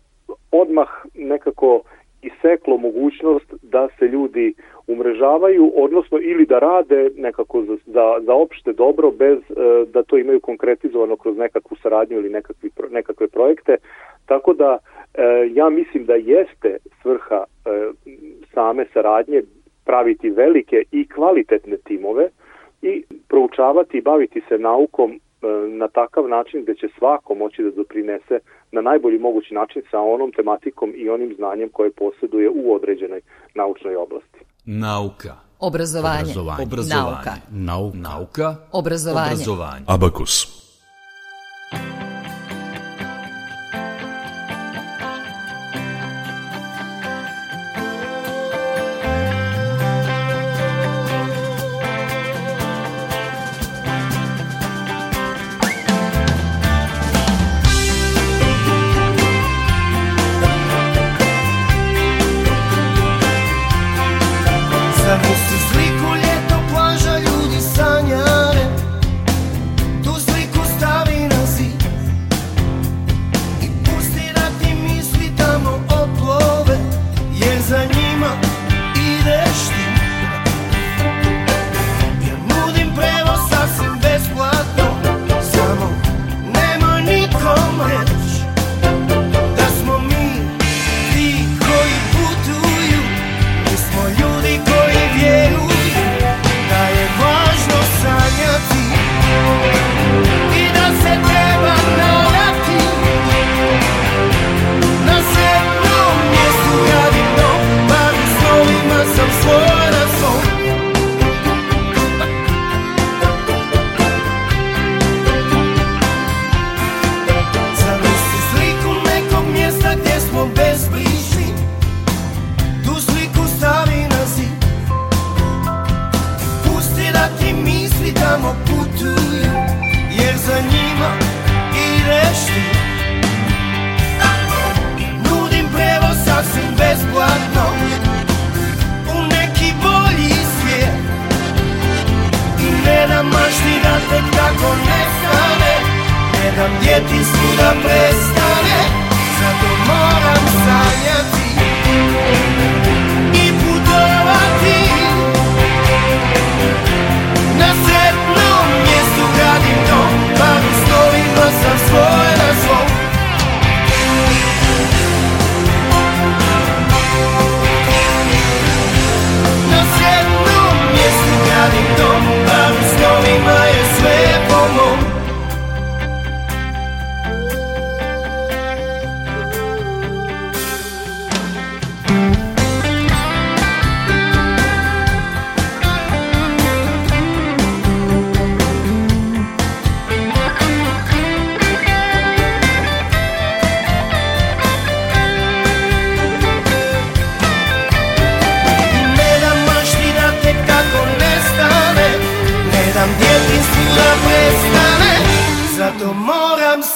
odmah 0.51 0.87
nekako 1.15 1.81
iseklo 2.25 2.77
mogućnost 2.77 3.53
da 3.61 3.87
se 3.99 4.05
ljudi 4.07 4.53
umrežavaju, 4.87 5.71
odnosno 5.75 6.19
ili 6.21 6.45
da 6.45 6.59
rade 6.59 7.09
nekako 7.15 7.63
za, 7.63 7.75
za, 7.85 8.15
za 8.21 8.33
opšte 8.33 8.73
dobro 8.73 9.11
bez 9.11 9.37
e, 9.37 9.85
da 9.93 10.03
to 10.03 10.17
imaju 10.17 10.39
konkretizovano 10.39 11.15
kroz 11.15 11.37
nekakvu 11.37 11.77
saradnju 11.81 12.17
ili 12.17 12.29
nekakvi, 12.29 12.69
nekakve 12.91 13.27
projekte. 13.27 13.77
Tako 14.25 14.53
da 14.53 14.77
e, 15.13 15.21
ja 15.53 15.69
mislim 15.69 16.05
da 16.05 16.13
jeste 16.15 16.77
svrha 17.01 17.43
e, 17.43 17.69
same 18.53 18.85
saradnje 18.93 19.41
praviti 19.85 20.29
velike 20.29 20.83
i 20.91 21.07
kvalitetne 21.07 21.77
timove 21.77 22.29
i 22.81 23.03
proučavati 23.29 23.97
i 23.97 24.01
baviti 24.01 24.41
se 24.49 24.57
naukom 24.57 25.19
na 25.67 25.87
takav 25.87 26.27
način 26.29 26.63
gde 26.63 26.75
će 26.75 26.87
svako 26.97 27.35
moći 27.35 27.63
da 27.63 27.71
doprinese 27.71 28.39
na 28.71 28.81
najbolji 28.81 29.19
mogući 29.19 29.53
način 29.53 29.81
sa 29.91 29.99
onom 29.99 30.31
tematikom 30.31 30.93
i 30.95 31.09
onim 31.09 31.33
znanjem 31.37 31.69
koje 31.69 31.91
posjeduje 31.91 32.49
u 32.49 32.73
određenoj 32.73 33.21
naučnoj 33.55 33.95
oblasti. 33.95 34.39
Nauka. 34.65 35.33
Obrazovanje. 35.59 36.21
Obrazovanje. 36.21 36.63
Obrazovanje. 36.63 37.05
Nauka. 37.05 37.33
Nauka. 37.51 37.97
Nauka. 37.97 38.55
Obrazovanje. 38.71 39.33
Obrazovanje. 39.33 39.85
Abakus. 39.87 40.65
Zamisli 41.71 42.14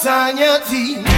moram 0.03 1.08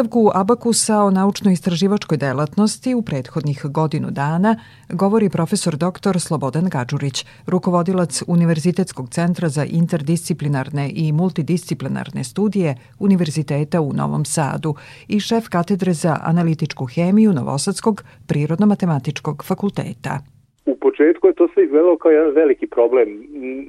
U 0.00 0.02
nastavku 0.02 0.30
Abakusa 0.34 0.96
o 1.06 1.10
naučno-istraživačkoj 1.10 2.16
delatnosti 2.16 2.94
u 2.94 3.02
prethodnih 3.02 3.58
godinu 3.64 4.10
dana 4.10 4.56
govori 4.88 5.28
profesor 5.30 5.74
dr. 5.76 6.14
Slobodan 6.26 6.68
Gađurić, 6.74 7.26
rukovodilac 7.46 8.22
Univerzitetskog 8.28 9.06
centra 9.10 9.48
za 9.48 9.64
interdisciplinarne 9.80 10.90
i 10.94 11.12
multidisciplinarne 11.12 12.24
studije 12.24 12.74
Univerziteta 13.00 13.80
u 13.80 13.92
Novom 13.92 14.24
Sadu 14.24 14.74
i 15.08 15.20
šef 15.20 15.44
katedre 15.48 15.92
za 15.92 16.16
analitičku 16.22 16.84
hemiju 16.94 17.32
Novosadskog 17.32 18.02
prirodno-matematičkog 18.28 19.44
fakulteta. 19.48 20.14
U 20.66 20.76
početku 20.76 21.26
je 21.26 21.34
to 21.34 21.48
sve 21.54 21.64
izgledalo 21.64 21.96
kao 21.96 22.10
jedan 22.10 22.34
veliki 22.34 22.66
problem. 22.66 23.08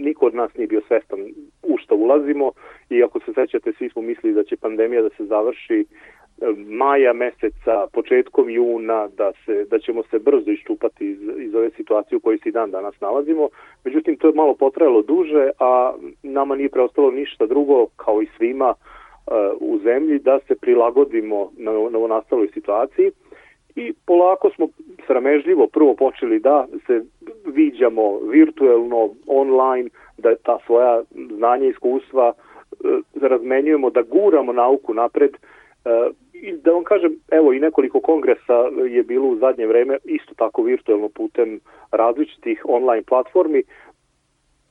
Niko 0.07 0.25
od 0.25 0.35
nas 0.35 0.51
nije 0.57 0.67
bio 0.67 0.81
svestan 0.87 1.19
u 1.63 1.77
što 1.77 1.95
ulazimo 1.95 2.51
i 2.89 3.03
ako 3.03 3.19
se 3.19 3.31
sećate, 3.33 3.73
svi 3.77 3.89
smo 3.89 4.01
mislili 4.01 4.35
da 4.35 4.43
će 4.43 4.55
pandemija 4.57 5.01
da 5.01 5.09
se 5.17 5.25
završi 5.25 5.85
maja 6.67 7.13
meseca, 7.13 7.87
početkom 7.93 8.49
juna, 8.49 9.07
da, 9.17 9.31
se, 9.45 9.65
da 9.69 9.79
ćemo 9.79 10.03
se 10.03 10.19
brzo 10.19 10.51
iščupati 10.51 11.05
iz, 11.05 11.19
iz 11.37 11.55
ove 11.55 11.69
situacije 11.69 12.17
u 12.17 12.19
kojoj 12.19 12.37
se 12.37 12.49
i 12.49 12.51
dan 12.51 12.71
danas 12.71 12.99
nalazimo. 13.01 13.49
Međutim, 13.83 14.17
to 14.17 14.27
je 14.27 14.33
malo 14.33 14.53
potrajalo 14.53 15.01
duže, 15.01 15.49
a 15.59 15.93
nama 16.23 16.55
nije 16.55 16.69
preostalo 16.69 17.11
ništa 17.11 17.45
drugo, 17.45 17.85
kao 17.95 18.21
i 18.21 18.27
svima 18.37 18.73
e, 18.73 19.31
u 19.59 19.79
zemlji, 19.83 20.19
da 20.19 20.39
se 20.47 20.55
prilagodimo 20.55 21.51
na 21.57 21.71
novonastaloj 21.71 22.47
situaciji 22.53 23.11
i 23.75 23.93
polako 24.05 24.49
smo 24.55 24.67
sramežljivo 25.07 25.67
prvo 25.67 25.95
počeli 25.95 26.39
da 26.39 26.67
se 26.87 27.03
viđamo 27.45 28.19
virtuelno, 28.19 29.09
online, 29.27 29.89
da 30.17 30.35
ta 30.35 30.57
svoja 30.65 31.03
znanja 31.37 31.65
i 31.65 31.69
iskustva 31.69 32.33
e, 32.33 33.27
razmenjujemo, 33.27 33.89
da 33.89 34.01
guramo 34.01 34.53
nauku 34.53 34.93
napred 34.93 35.31
e, 35.33 35.37
i 36.33 36.53
da 36.53 36.71
vam 36.71 36.83
kažem, 36.83 37.11
evo 37.31 37.53
i 37.53 37.59
nekoliko 37.59 37.99
kongresa 37.99 38.53
je 38.89 39.03
bilo 39.03 39.27
u 39.27 39.35
zadnje 39.35 39.67
vreme 39.67 39.97
isto 40.05 40.33
tako 40.35 40.63
virtuelno 40.63 41.09
putem 41.09 41.59
različitih 41.91 42.61
online 42.65 43.03
platformi, 43.03 43.63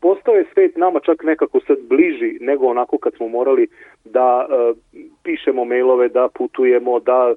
postao 0.01 0.35
je 0.35 0.47
svet 0.55 0.77
nama 0.77 1.01
čak 1.01 1.23
nekako 1.23 1.61
sad 1.67 1.77
bliži 1.89 2.39
nego 2.41 2.67
onako 2.67 2.99
kad 2.99 3.15
smo 3.15 3.29
morali 3.29 3.69
da 4.05 4.47
e, 4.51 4.73
pišemo 5.23 5.65
mailove, 5.65 6.09
da 6.09 6.29
putujemo, 6.35 7.01
da 7.01 7.35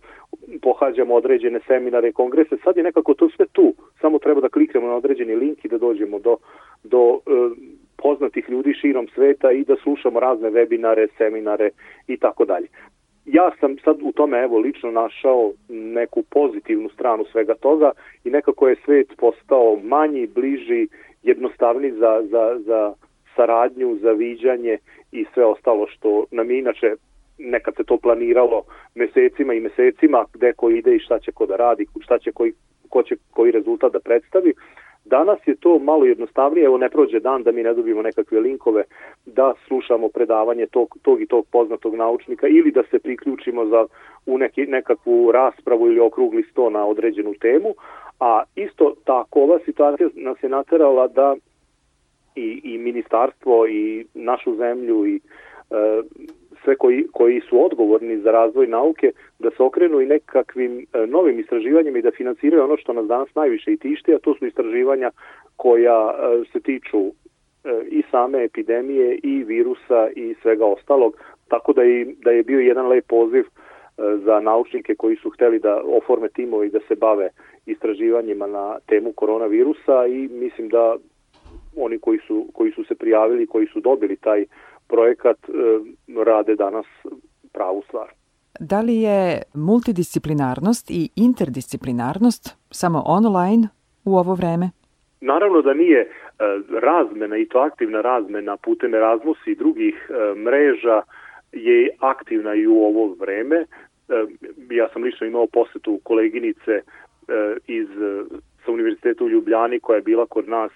pohađamo 0.62 1.15
određene 1.15 1.59
seminare, 1.67 2.12
kongrese, 2.12 2.57
sad 2.63 2.77
je 2.77 2.83
nekako 2.83 3.13
to 3.13 3.29
sve 3.29 3.45
tu, 3.51 3.73
samo 4.01 4.19
treba 4.19 4.41
da 4.41 4.49
kliknemo 4.49 4.88
na 4.88 4.95
određeni 4.95 5.36
link 5.36 5.65
i 5.65 5.67
da 5.69 5.77
dođemo 5.77 6.19
do, 6.19 6.38
do 6.83 7.19
e, 7.25 7.29
poznatih 7.97 8.49
ljudi 8.49 8.73
širom 8.73 9.07
sveta 9.15 9.51
i 9.51 9.63
da 9.63 9.75
slušamo 9.83 10.19
razne 10.19 10.49
webinare, 10.49 11.07
seminare 11.17 11.69
i 12.07 12.17
tako 12.17 12.45
dalje. 12.45 12.67
Ja 13.25 13.51
sam 13.59 13.75
sad 13.83 13.97
u 14.01 14.12
tome 14.12 14.38
evo 14.43 14.59
lično 14.59 14.91
našao 14.91 15.51
neku 15.69 16.23
pozitivnu 16.23 16.89
stranu 16.89 17.25
svega 17.31 17.53
toga 17.53 17.91
i 18.23 18.29
nekako 18.29 18.67
je 18.67 18.75
svet 18.86 19.07
postao 19.17 19.79
manji, 19.83 20.27
bliži, 20.27 20.88
jednostavniji 21.23 21.91
za, 21.91 22.21
za, 22.31 22.59
za 22.59 22.93
saradnju, 23.36 23.97
za 24.01 24.12
viđanje 24.12 24.77
i 25.12 25.25
sve 25.33 25.45
ostalo 25.45 25.88
što 25.88 26.25
nam 26.31 26.51
je 26.51 26.59
inače 26.59 26.95
nekad 27.38 27.75
se 27.75 27.83
to 27.83 27.97
planiralo 27.97 28.63
mesecima 28.95 29.53
i 29.53 29.59
mesecima 29.59 30.25
gde 30.33 30.53
ko 30.53 30.69
ide 30.69 30.95
i 30.95 30.99
šta 30.99 31.19
će 31.19 31.31
ko 31.31 31.45
da 31.45 31.55
radi, 31.55 31.86
šta 32.01 32.19
će 32.19 32.31
koji, 32.31 32.53
ko 32.89 33.03
će 33.03 33.15
koji 33.31 33.51
rezultat 33.51 33.93
da 33.93 33.99
predstavi. 33.99 34.53
Danas 35.05 35.39
je 35.45 35.55
to 35.55 35.79
malo 35.79 36.05
jednostavnije, 36.05 36.65
evo 36.65 36.77
ne 36.77 36.89
prođe 36.89 37.19
dan 37.19 37.43
da 37.43 37.51
mi 37.51 37.63
ne 37.63 37.73
dobijemo 37.73 38.01
nekakve 38.01 38.39
linkove 38.39 38.83
da 39.25 39.53
slušamo 39.67 40.09
predavanje 40.09 40.65
tog, 40.65 40.97
tog 41.01 41.21
i 41.21 41.25
tog 41.25 41.45
poznatog 41.51 41.95
naučnika 41.95 42.47
ili 42.47 42.71
da 42.71 42.83
se 42.91 42.99
priključimo 42.99 43.65
za 43.65 43.85
u 44.25 44.37
neki, 44.37 44.65
nekakvu 44.65 45.31
raspravu 45.31 45.87
ili 45.87 45.99
okrugli 45.99 46.43
sto 46.43 46.69
na 46.69 46.85
određenu 46.85 47.33
temu, 47.41 47.75
a 48.19 48.43
isto 48.55 48.93
tako 49.03 49.39
ova 49.41 49.59
situacija 49.65 50.09
nas 50.15 50.43
je 50.43 50.49
naterala 50.49 51.07
da 51.07 51.35
i, 52.35 52.61
i 52.63 52.77
ministarstvo 52.77 53.67
i 53.67 54.05
našu 54.13 54.55
zemlju 54.55 55.07
i 55.07 55.15
e, 55.15 55.21
sve 56.63 56.76
koji, 56.76 57.08
koji 57.12 57.41
su 57.49 57.65
odgovorni 57.65 58.17
za 58.17 58.32
razvoj 58.32 58.67
nauke 58.67 59.12
da 59.39 59.49
se 59.52 59.63
okrenu 59.63 60.02
i 60.02 60.06
nekakvim 60.06 60.80
e, 60.93 61.08
novim 61.08 61.39
istraživanjima 61.39 61.97
i 61.97 62.02
da 62.02 62.12
finansiraju 62.12 62.63
ono 62.63 62.78
što 62.78 62.93
nas 62.93 63.08
danas 63.08 63.36
najviše 63.36 63.73
i 63.73 63.78
tišti, 63.78 64.13
a 64.13 64.19
to 64.19 64.36
su 64.36 64.45
istraživanja 64.45 65.12
koja 65.56 66.12
e, 66.12 66.43
se 66.52 66.60
tiču 66.60 66.99
e, 66.99 67.12
i 67.88 68.04
same 68.12 68.43
epidemije 68.43 69.19
i 69.23 69.43
virusa 69.43 70.10
i 70.15 70.36
svega 70.41 70.65
ostalog, 70.65 71.17
tako 71.47 71.73
da 71.73 71.82
je, 71.82 72.06
da 72.23 72.32
je 72.32 72.43
bio 72.43 72.60
jedan 72.60 72.88
lep 72.88 73.06
poziv 73.08 73.43
za 73.97 74.39
naučnike 74.39 74.95
koji 74.95 75.15
su 75.15 75.30
hteli 75.30 75.60
da 75.60 75.82
oforme 75.86 76.30
timove 76.30 76.67
i 76.67 76.69
da 76.69 76.80
se 76.88 76.95
bave 76.95 77.30
istraživanjima 77.65 78.47
na 78.47 78.80
temu 78.88 79.12
koronavirusa 79.12 80.06
i 80.08 80.28
mislim 80.32 80.69
da 80.69 80.95
oni 81.78 81.99
koji 81.99 82.19
su, 82.28 82.47
koji 82.54 82.71
su 82.71 82.84
se 82.84 82.95
prijavili, 82.95 83.47
koji 83.47 83.67
su 83.67 83.80
dobili 83.80 84.15
taj 84.15 84.45
projekat 84.87 85.37
e, 85.47 85.53
rade 86.25 86.55
danas 86.55 86.85
pravu 87.53 87.83
stvar. 87.87 88.09
Da 88.59 88.81
li 88.81 88.95
je 88.95 89.41
multidisciplinarnost 89.53 90.91
i 90.91 91.09
interdisciplinarnost 91.15 92.57
samo 92.71 93.03
online 93.05 93.67
u 94.05 94.17
ovo 94.17 94.35
vreme? 94.35 94.69
Naravno 95.21 95.61
da 95.61 95.73
nije 95.73 96.01
e, 96.01 96.07
razmena 96.81 97.37
i 97.37 97.47
to 97.47 97.59
aktivna 97.59 98.01
razmena 98.01 98.57
putem 98.57 98.95
Erasmus 98.95 99.37
i 99.45 99.55
drugih 99.55 100.09
e, 100.09 100.39
mreža 100.39 101.01
je 101.51 101.89
aktivna 101.99 102.53
i 102.55 102.67
u 102.67 102.77
ovo 102.83 103.15
vreme. 103.19 103.65
Ja 104.69 104.89
sam 104.93 105.03
lično 105.03 105.27
imao 105.27 105.47
posetu 105.47 105.99
koleginice 106.03 106.81
iz 107.67 107.87
sa 108.65 108.71
univerziteta 108.71 109.23
u 109.23 109.29
Ljubljani 109.29 109.79
koja 109.79 109.95
je 109.95 110.01
bila 110.01 110.25
kod 110.25 110.49
nas 110.49 110.71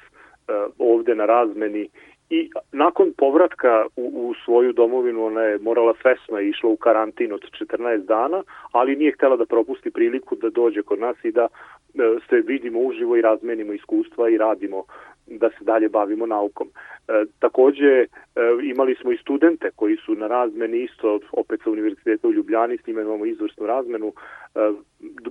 ovde 0.77 1.15
na 1.15 1.25
razmeni 1.25 1.89
i 2.29 2.49
nakon 2.71 3.13
povratka 3.17 3.85
u, 3.95 4.11
u 4.13 4.33
svoju 4.45 4.73
domovinu 4.73 5.25
ona 5.25 5.41
je 5.41 5.59
morala 5.59 5.93
svesno 6.01 6.39
išla 6.39 6.69
u 6.69 6.75
karantin 6.75 7.33
od 7.33 7.41
14 7.61 7.97
dana, 7.97 8.43
ali 8.71 8.95
nije 8.95 9.11
htela 9.11 9.37
da 9.37 9.45
propusti 9.45 9.91
priliku 9.91 10.35
da 10.35 10.49
dođe 10.49 10.81
kod 10.81 10.99
nas 10.99 11.17
i 11.23 11.31
da 11.31 11.47
e, 11.47 11.47
se 12.29 12.35
vidimo 12.35 12.79
uživo 12.79 13.15
i 13.15 13.21
razmenimo 13.21 13.73
iskustva 13.73 14.29
i 14.29 14.37
radimo 14.37 14.83
da 15.27 15.49
se 15.49 15.63
dalje 15.63 15.89
bavimo 15.89 16.25
naukom. 16.25 16.67
E, 17.07 17.25
takođe 17.39 17.85
e, 17.85 18.07
imali 18.63 18.95
smo 18.95 19.11
i 19.11 19.17
studente 19.17 19.69
koji 19.75 19.97
su 19.97 20.15
na 20.15 20.27
razmeni 20.27 20.83
isto 20.83 21.19
opet 21.31 21.61
sa 21.63 21.69
univerziteta 21.69 22.27
u 22.27 22.33
Ljubljani, 22.33 22.77
s 22.77 22.87
njima 22.87 23.01
imamo 23.01 23.25
izvrsnu 23.25 23.65
razmenu. 23.67 24.13
E, 24.55 24.71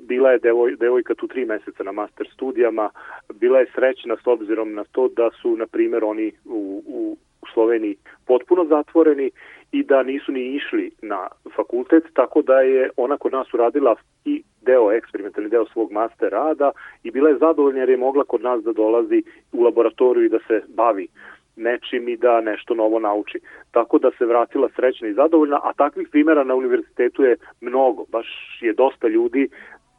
bila 0.01 0.31
je 0.31 0.39
devoj, 0.39 0.77
devojka 0.77 1.15
tu 1.15 1.29
tri 1.29 1.45
meseca 1.45 1.83
na 1.83 1.93
master 1.93 2.29
studijama, 2.33 2.91
bila 3.35 3.59
je 3.59 3.71
srećna 3.75 4.17
s 4.17 4.27
obzirom 4.27 4.75
na 4.75 4.85
to 4.85 5.09
da 5.09 5.31
su, 5.43 5.57
na 5.57 5.67
primer, 5.67 6.05
oni 6.05 6.33
u, 6.45 6.83
u, 6.87 7.17
Sloveniji 7.55 7.97
potpuno 8.27 8.65
zatvoreni 8.65 9.31
i 9.73 9.83
da 9.83 10.03
nisu 10.03 10.33
ni 10.33 10.41
išli 10.41 10.91
na 11.03 11.29
fakultet, 11.57 12.05
tako 12.15 12.43
da 12.43 12.61
je 12.61 12.91
ona 12.97 13.17
kod 13.17 13.33
nas 13.33 13.55
uradila 13.55 13.97
i 14.25 14.43
deo, 14.63 14.93
eksperimentalni 14.93 15.26
deo 15.57 15.67
svog 15.73 15.93
master 15.93 16.29
rada 16.33 16.71
i 17.03 17.11
bila 17.11 17.29
je 17.29 17.39
zadovoljna 17.39 17.81
jer 17.81 17.89
je 17.89 17.97
mogla 17.97 18.25
kod 18.25 18.43
nas 18.43 18.63
da 18.63 18.73
dolazi 18.73 19.23
u 19.53 19.63
laboratoriju 19.63 20.25
i 20.25 20.35
da 20.37 20.39
se 20.49 20.63
bavi 20.69 21.09
nečim 21.57 22.09
i 22.09 22.17
da 22.17 22.41
nešto 22.41 22.75
novo 22.75 22.99
nauči. 22.99 23.39
Tako 23.71 23.99
da 23.99 24.11
se 24.19 24.27
vratila 24.27 24.69
srećna 24.77 25.09
i 25.09 25.15
zadovoljna, 25.15 25.61
a 25.63 25.73
takvih 25.73 26.09
primjera 26.13 26.45
na 26.45 26.55
univerzitetu 26.55 27.23
je 27.23 27.37
mnogo, 27.61 28.05
baš 28.13 28.29
je 28.61 28.73
dosta 28.73 29.09
ljudi 29.09 29.49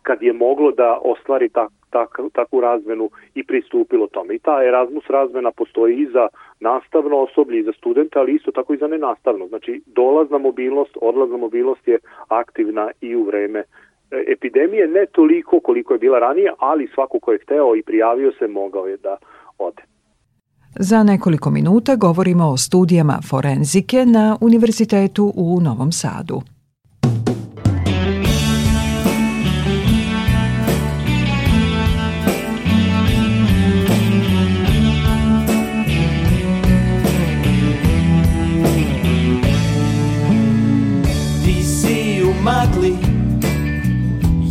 kad 0.08 0.24
je 0.24 0.34
moglo 0.34 0.72
da 0.72 1.00
ostvari 1.04 1.50
tak, 1.50 1.72
tak, 1.90 2.20
takvu 2.34 2.62
razmenu 2.62 3.10
i 3.36 3.44
pristupilo 3.44 4.08
tome. 4.08 4.36
I 4.36 4.40
ta 4.40 4.64
Erasmus 4.64 5.04
razmena 5.10 5.52
postoji 5.52 5.96
i 5.96 6.12
za 6.12 6.28
nastavno 6.60 7.18
osoblje 7.18 7.60
i 7.60 7.64
za 7.64 7.74
studenta, 7.74 8.20
ali 8.20 8.36
isto 8.36 8.52
tako 8.52 8.74
i 8.74 8.78
za 8.78 8.88
nenastavno. 8.88 9.48
Znači, 9.48 9.82
dolazna 9.86 10.38
mobilnost, 10.38 10.98
odlazna 11.02 11.38
mobilnost 11.38 11.88
je 11.88 12.00
aktivna 12.28 12.90
i 13.02 13.16
u 13.16 13.24
vreme 13.24 13.64
epidemije, 14.12 14.88
ne 14.88 15.06
toliko 15.12 15.60
koliko 15.60 15.94
je 15.94 16.00
bila 16.00 16.20
ranije, 16.20 16.52
ali 16.60 16.92
svako 16.96 17.20
ko 17.20 17.32
je 17.32 17.40
hteo 17.44 17.76
i 17.76 17.84
prijavio 17.84 18.32
se 18.40 18.48
mogao 18.48 18.88
je 18.88 18.98
da 18.98 19.18
ode. 19.58 19.84
Za 20.80 21.04
nekoliko 21.04 21.50
minuta 21.52 21.96
govorimo 21.96 22.46
o 22.50 22.58
studijama 22.58 23.20
forenzike 23.30 24.06
na 24.06 24.38
Univerzitetu 24.42 25.34
u 25.36 25.60
Novom 25.62 25.92
Sadu. 25.92 26.42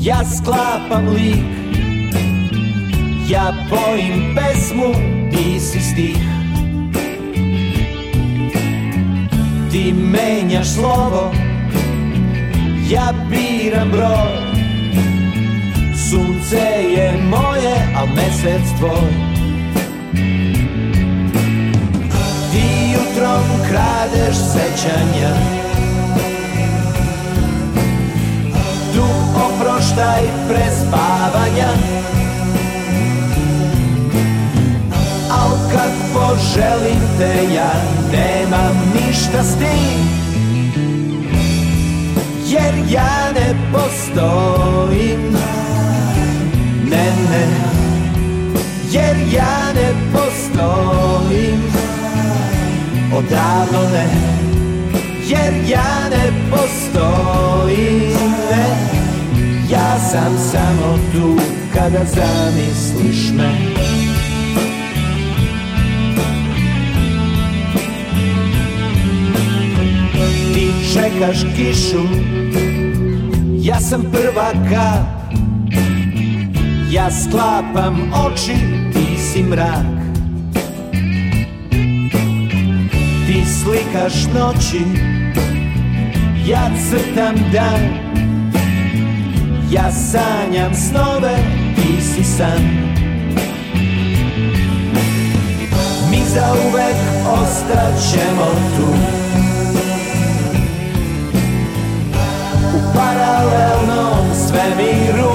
Ja 0.07 0.23
sklapam 0.25 1.09
lik 1.09 1.45
Ja 3.29 3.53
bojim 3.71 4.37
pesmu, 4.37 4.95
ti 5.31 5.61
si 5.61 5.81
stih. 5.81 6.23
Ti 9.71 9.93
menjaš 9.93 10.69
slovo 10.69 11.33
Ja 12.91 13.13
biram 13.31 13.91
broj. 13.91 14.57
Sunce 16.11 16.67
je 16.97 17.13
moje, 17.31 17.75
al 17.97 18.07
mesec 18.07 18.79
tvoj. 18.79 19.11
Ti 22.53 22.67
jutrom 22.93 23.45
kradeš 23.69 24.37
sećanja 24.37 25.66
oproštaj 29.47 30.23
prespavanja 30.49 31.71
Al 35.31 35.51
kad 35.73 35.93
poželim 36.15 37.03
te 37.19 37.55
ja 37.55 37.73
nemam 38.13 38.77
ništa 38.95 39.43
s 39.43 39.57
tim. 39.59 40.01
Jer 42.47 42.75
ja 42.91 43.33
ne 43.35 43.55
postojim. 43.73 45.37
Ne, 46.91 47.07
ne. 47.31 47.47
Jer 48.91 49.17
ja 49.33 49.73
ne 49.75 49.95
postojim. 50.13 51.63
Odavno 53.17 53.91
ne. 53.93 54.07
Jer 55.29 55.55
ja 55.69 56.09
ne 56.11 56.33
postojim. 56.51 58.13
Ne 58.51 59.06
Ja 59.71 59.99
sam 59.99 60.39
samo 60.53 60.99
tu 61.13 61.37
kada 61.75 62.05
zamisliš 62.05 63.33
me. 63.37 63.51
Ti 70.55 70.73
čekaš 70.93 71.39
kišu 71.57 72.03
Ja 73.59 73.81
sam 73.81 74.03
prva 74.13 74.53
kap 74.71 75.35
Ja 76.91 77.11
sklapam 77.11 78.13
oči 78.27 78.55
Ti 78.93 79.23
si 79.23 79.43
mrak. 79.43 79.97
Ti 83.27 83.43
slikaš 83.47 84.15
noći 84.35 84.81
Ja 86.47 86.71
crtam 86.91 87.35
dan 87.53 88.06
Ja 89.71 89.93
sanjam 89.93 90.75
snove, 90.75 91.37
ti 91.77 92.03
si 92.03 92.25
san. 92.25 92.63
Mi 96.11 96.19
za 96.35 96.55
uvek 96.69 96.97
ostaćemo 97.43 98.47
tu. 98.77 98.87
U 102.77 102.95
paralelnom 102.95 104.27
svemiru 104.47 105.33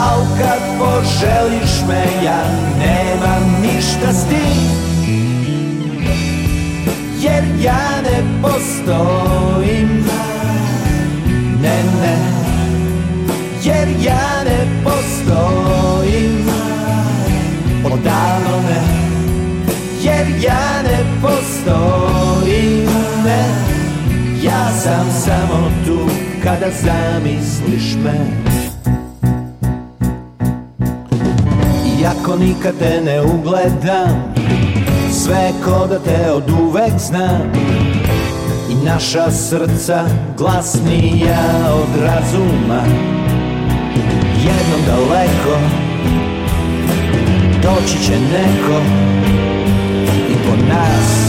Al 0.00 0.20
kad 0.38 0.60
poželiš 0.78 1.70
me 1.88 2.24
ja 2.24 2.44
nemam 2.78 3.62
ništa 3.62 4.12
s 4.12 4.28
tim. 4.28 4.78
Jer 7.20 7.44
ja 7.62 8.02
ne 8.02 8.22
postojim 8.42 10.04
ne, 11.62 11.82
ne 12.02 12.16
Jer 13.62 13.88
ja 14.04 14.44
ne 14.44 14.82
postojim. 14.84 16.48
Odavno 17.84 18.62
ne 18.68 18.82
Jer 20.02 20.26
ja 20.44 20.82
ne 20.82 21.04
postojim. 21.22 22.88
Ne 23.24 23.44
Ja 24.42 24.70
sam 24.82 25.06
samo 25.24 25.70
tu 25.86 25.98
kada 26.42 26.66
zamisliš 26.82 27.94
me. 28.04 28.48
Iako 32.00 32.36
nikad 32.36 32.74
te 32.78 33.00
ne 33.04 33.22
ugledam 33.22 34.34
Sve 35.12 35.52
ko 35.64 35.86
da 35.86 35.98
te 35.98 36.32
od 36.32 36.50
uvek 36.50 36.98
znam 36.98 37.52
naša 38.84 39.30
srca 39.30 40.04
glasnija 40.38 41.72
od 41.72 42.02
razuma. 42.02 42.82
Jednom 44.36 44.80
daleko 44.86 45.58
doći 47.62 48.04
će 48.04 48.12
neko 48.12 48.80
i 50.28 50.34
po 50.34 50.74
nas 50.74 51.27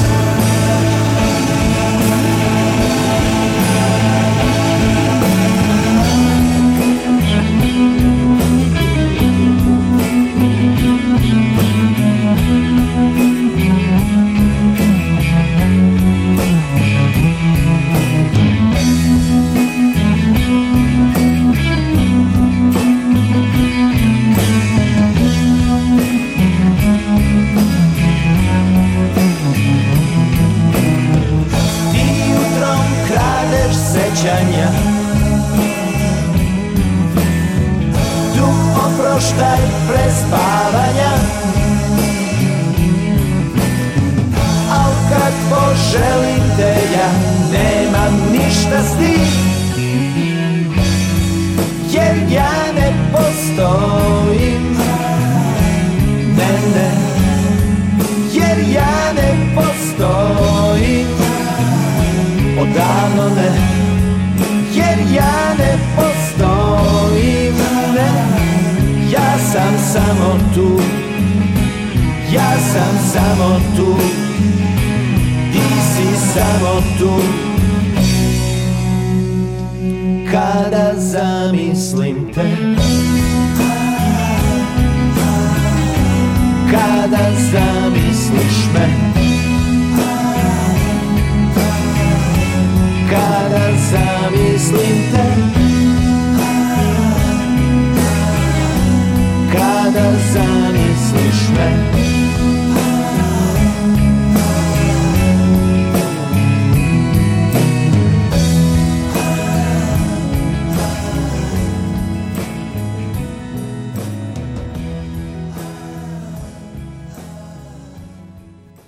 zamislim 81.90 82.32
te 82.34 82.99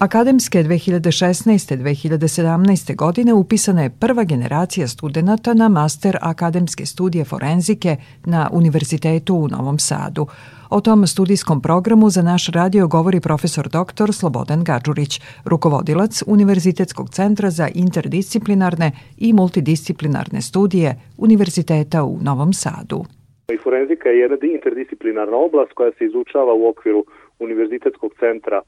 Akademske 0.07 0.57
2016-2017. 0.57 2.95
godine 2.95 3.33
upisana 3.33 3.83
je 3.83 3.89
prva 3.99 4.23
generacija 4.23 4.87
studenta 4.87 5.53
na 5.53 5.69
master 5.69 6.17
akademske 6.21 6.85
studije 6.85 7.25
forenzike 7.25 7.95
na 8.25 8.49
Univerzitetu 8.53 9.35
u 9.35 9.47
Novom 9.47 9.79
Sadu. 9.79 10.27
O 10.69 10.81
tom 10.81 11.07
studijskom 11.07 11.61
programu 11.61 12.09
za 12.09 12.21
naš 12.21 12.47
radio 12.47 12.87
govori 12.87 13.19
profesor 13.19 13.67
dr. 13.77 14.13
Slobodan 14.19 14.63
Gađurić, 14.63 15.21
rukovodilac 15.45 16.23
Univerzitetskog 16.27 17.09
centra 17.09 17.49
za 17.49 17.67
interdisciplinarne 17.75 18.91
i 19.17 19.33
multidisciplinarne 19.33 20.41
studije 20.41 20.95
Univerziteta 21.17 22.03
u 22.03 22.17
Novom 22.21 22.53
Sadu. 22.53 23.05
I 23.53 23.57
forenzika 23.63 24.09
je 24.09 24.19
jedna 24.19 24.37
interdisciplinarna 24.57 25.37
oblast 25.37 25.73
koja 25.73 25.91
se 25.97 26.05
izučava 26.05 26.53
u 26.53 26.69
okviru 26.69 27.05
Univerzitetskog 27.39 28.11
centra 28.19 28.61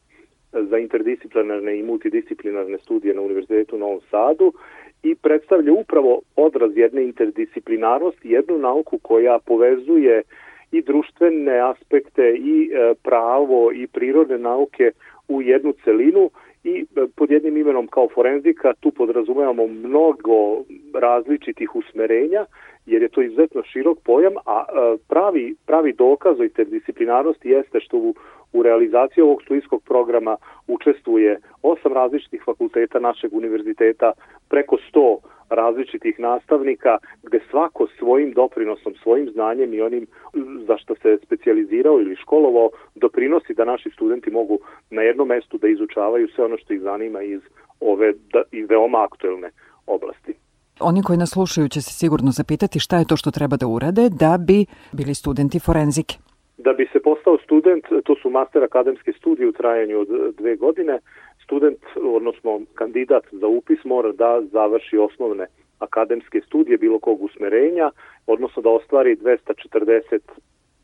za 0.53 0.77
interdisciplinarne 0.77 1.79
i 1.79 1.83
multidisciplinarne 1.83 2.77
studije 2.77 3.13
na 3.13 3.21
Univerzitetu 3.21 3.75
u 3.75 3.79
Novom 3.79 3.99
Sadu 4.11 4.53
i 5.03 5.15
predstavlja 5.15 5.73
upravo 5.73 6.21
odraz 6.35 6.71
jedne 6.77 7.03
interdisciplinarnosti, 7.03 8.29
jednu 8.29 8.57
nauku 8.57 8.97
koja 8.97 9.39
povezuje 9.45 10.21
i 10.71 10.81
društvene 10.81 11.59
aspekte 11.59 12.35
i 12.35 12.71
e, 12.73 12.93
pravo 13.03 13.71
i 13.71 13.87
prirodne 13.87 14.37
nauke 14.37 14.91
u 15.27 15.41
jednu 15.41 15.73
celinu 15.83 16.29
i 16.63 16.85
e, 16.95 17.05
pod 17.15 17.31
jednim 17.31 17.57
imenom 17.57 17.87
kao 17.87 18.07
forenzika 18.13 18.73
tu 18.79 18.91
podrazumevamo 18.91 19.67
mnogo 19.67 20.63
različitih 20.93 21.75
usmerenja 21.75 22.45
jer 22.85 23.01
je 23.01 23.09
to 23.09 23.21
izuzetno 23.21 23.63
širok 23.63 23.97
pojam, 24.03 24.33
a 24.45 24.65
e, 24.67 24.97
pravi, 25.07 25.55
pravi 25.65 25.93
dokaz 25.93 26.39
o 26.39 26.43
interdisciplinarnosti 26.43 27.49
jeste 27.49 27.79
što 27.79 27.97
u, 27.97 28.15
u 28.53 28.63
realizaciji 28.63 29.21
ovog 29.21 29.41
studijskog 29.41 29.83
programa 29.83 30.37
učestvuje 30.67 31.39
osam 31.61 31.93
različitih 31.93 32.41
fakulteta 32.45 32.99
našeg 32.99 33.33
univerziteta, 33.33 34.11
preko 34.49 34.77
100 34.93 35.17
različitih 35.49 36.19
nastavnika, 36.19 36.97
gde 37.23 37.39
svako 37.49 37.87
svojim 37.99 38.33
doprinosom, 38.33 38.93
svojim 39.03 39.29
znanjem 39.33 39.73
i 39.73 39.81
onim 39.81 40.07
za 40.67 40.77
što 40.77 40.95
se 40.95 41.17
specijalizirao 41.25 41.99
ili 41.99 42.15
školovao, 42.15 42.69
doprinosi 42.95 43.53
da 43.53 43.65
naši 43.65 43.89
studenti 43.89 44.31
mogu 44.31 44.59
na 44.89 45.01
jednom 45.01 45.27
mestu 45.27 45.57
da 45.57 45.67
izučavaju 45.67 46.27
sve 46.35 46.45
ono 46.45 46.57
što 46.57 46.73
ih 46.73 46.81
zanima 46.81 47.21
iz 47.21 47.41
ove 47.79 48.13
da, 48.33 48.41
i 48.51 48.63
veoma 48.63 49.03
aktuelne 49.03 49.49
oblasti. 49.87 50.33
Oni 50.79 51.03
koji 51.03 51.17
nas 51.17 51.29
slušaju 51.29 51.69
će 51.69 51.81
se 51.81 51.93
sigurno 51.93 52.31
zapitati 52.31 52.79
šta 52.79 52.97
je 52.97 53.05
to 53.07 53.17
što 53.17 53.31
treba 53.31 53.57
da 53.57 53.67
urade 53.67 54.09
da 54.09 54.37
bi 54.37 54.65
bili 54.91 55.15
studenti 55.15 55.59
forenzike. 55.59 56.15
Da 56.63 56.73
bi 56.73 56.89
se 56.91 56.99
postao 56.99 57.37
student, 57.37 57.85
to 58.03 58.15
su 58.15 58.29
master 58.29 58.63
akademske 58.63 59.13
studije 59.13 59.47
u 59.49 59.51
trajanju 59.51 59.99
od 59.99 60.07
dve 60.37 60.55
godine, 60.55 60.99
student, 61.43 61.79
odnosno 61.95 62.61
kandidat 62.75 63.23
za 63.31 63.47
upis 63.47 63.83
mora 63.83 64.11
da 64.11 64.41
završi 64.51 64.97
osnovne 64.97 65.47
akademske 65.79 66.41
studije 66.41 66.77
bilo 66.77 66.99
kog 66.99 67.21
usmerenja, 67.21 67.91
odnosno 68.27 68.61
da 68.61 68.69
ostvari 68.69 69.15
240 69.15 70.19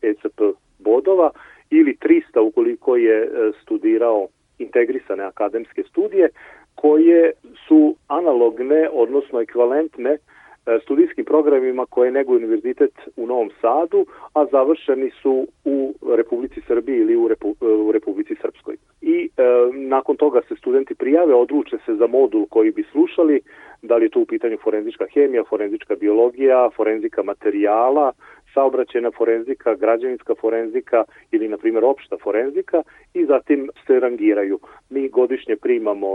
ECP 0.02 0.40
bodova 0.78 1.30
ili 1.70 1.96
300 2.00 2.40
ukoliko 2.40 2.96
je 2.96 3.22
e, 3.22 3.28
studirao 3.62 4.28
integrisane 4.58 5.24
akademske 5.24 5.82
studije, 5.82 6.28
koje 6.74 7.32
su 7.68 7.96
analogne, 8.08 8.88
odnosno 8.92 9.40
ekvivalentne 9.40 10.10
E, 10.10 10.39
studijskim 10.82 11.24
programima 11.24 11.86
koje 11.86 12.10
neguje 12.10 12.36
univerzitet 12.36 12.92
u 13.16 13.26
Novom 13.26 13.50
Sadu, 13.60 14.06
a 14.34 14.46
završeni 14.46 15.10
su 15.22 15.46
u 15.64 15.94
Republici 16.16 16.60
Srbiji 16.66 16.96
ili 16.96 17.16
u, 17.16 17.28
Repu, 17.28 17.54
e, 17.60 17.66
u 17.66 17.92
Republici 17.92 18.34
Srpskoj. 18.42 18.76
I 19.00 19.28
e, 19.36 19.42
nakon 19.72 20.16
toga 20.16 20.40
se 20.48 20.54
studenti 20.56 20.94
prijave, 20.94 21.34
odluče 21.34 21.76
se 21.86 21.94
za 21.94 22.06
modul 22.06 22.46
koji 22.46 22.70
bi 22.70 22.84
slušali, 22.92 23.40
da 23.82 23.96
li 23.96 24.04
je 24.04 24.08
to 24.08 24.20
u 24.20 24.26
pitanju 24.26 24.58
forenzička 24.62 25.06
hemija, 25.14 25.44
forenzička 25.44 25.94
biologija, 25.94 26.70
forenzika 26.76 27.22
materijala, 27.22 28.12
saobraćena 28.54 29.10
forenzika, 29.10 29.74
građevinska 29.74 30.34
forenzika 30.34 31.04
ili, 31.32 31.48
na 31.48 31.56
primjer, 31.56 31.84
opšta 31.84 32.16
forenzika 32.22 32.82
i 33.14 33.24
zatim 33.24 33.70
se 33.86 34.00
rangiraju. 34.00 34.58
Mi 34.90 35.08
godišnje 35.08 35.56
primamo 35.56 36.06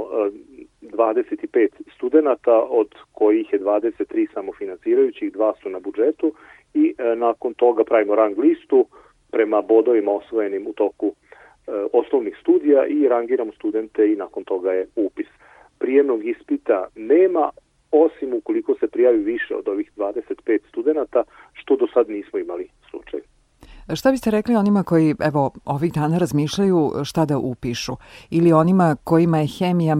25 0.81 1.67
studenta, 1.95 2.61
od 2.69 2.87
kojih 3.11 3.53
je 3.53 3.59
23 3.59 4.33
samofinancirajućih, 4.33 5.31
dva 5.31 5.53
su 5.63 5.69
na 5.69 5.79
budžetu 5.79 6.33
i 6.73 6.93
e, 6.97 7.15
nakon 7.15 7.53
toga 7.53 7.83
pravimo 7.83 8.15
rang 8.15 8.39
listu 8.39 8.85
prema 9.31 9.61
bodovima 9.61 10.11
osvojenim 10.11 10.67
u 10.67 10.73
toku 10.73 11.07
e, 11.07 11.71
osnovnih 11.93 12.37
studija 12.41 12.85
i 12.85 13.07
rangiramo 13.07 13.51
studente 13.51 14.11
i 14.11 14.15
nakon 14.15 14.43
toga 14.43 14.71
je 14.71 14.87
upis. 14.95 15.27
Prijemnog 15.79 16.25
ispita 16.25 16.87
nema, 16.95 17.49
osim 18.03 18.33
ukoliko 18.33 18.75
se 18.79 18.87
prijavi 18.87 19.23
više 19.23 19.55
od 19.55 19.67
ovih 19.67 19.91
25 19.97 20.59
studenta, 20.69 21.23
što 21.53 21.75
do 21.75 21.87
sad 21.93 22.09
nismo 22.09 22.39
imali 22.39 22.69
slučaj. 22.89 23.19
Šta 23.93 24.11
biste 24.11 24.31
rekli 24.31 24.55
onima 24.55 24.83
koji, 24.83 25.15
evo, 25.29 25.51
ovih 25.65 25.93
dana 25.93 26.17
razmišljaju 26.17 26.91
šta 27.03 27.25
da 27.25 27.37
upišu? 27.37 27.93
Ili 28.31 28.53
onima 28.53 28.95
kojima 29.03 29.37
je 29.37 29.47
hemija 29.59 29.95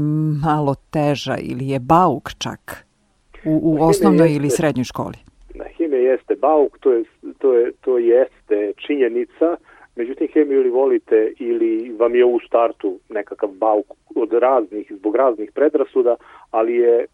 malo 0.46 0.76
teža 0.92 1.38
ili 1.42 1.70
je 1.70 1.80
bauk 1.80 2.30
čak 2.38 2.86
u, 3.46 3.60
u 3.64 3.84
osnovnoj 3.84 4.28
jeste, 4.28 4.36
ili 4.36 4.50
srednjoj 4.50 4.84
školi? 4.84 5.18
Hemija 5.78 6.12
jeste 6.12 6.36
bauk, 6.36 6.78
to, 6.80 6.94
je, 6.94 7.04
to, 7.38 7.54
je, 7.54 7.72
to 7.82 7.98
jeste 7.98 8.74
činjenica, 8.88 9.58
međutim 9.96 10.28
hemiju 10.34 10.60
ili 10.60 10.70
volite 10.70 11.34
ili 11.40 11.96
vam 12.00 12.16
je 12.16 12.26
u 12.26 12.40
startu 12.48 13.00
nekakav 13.10 13.50
bauk 13.50 13.86
od 14.16 14.34
raznih, 14.34 14.92
zbog 14.96 15.16
raznih 15.16 15.52
predrasuda, 15.54 16.16
ali 16.52 16.76
je 16.76 17.06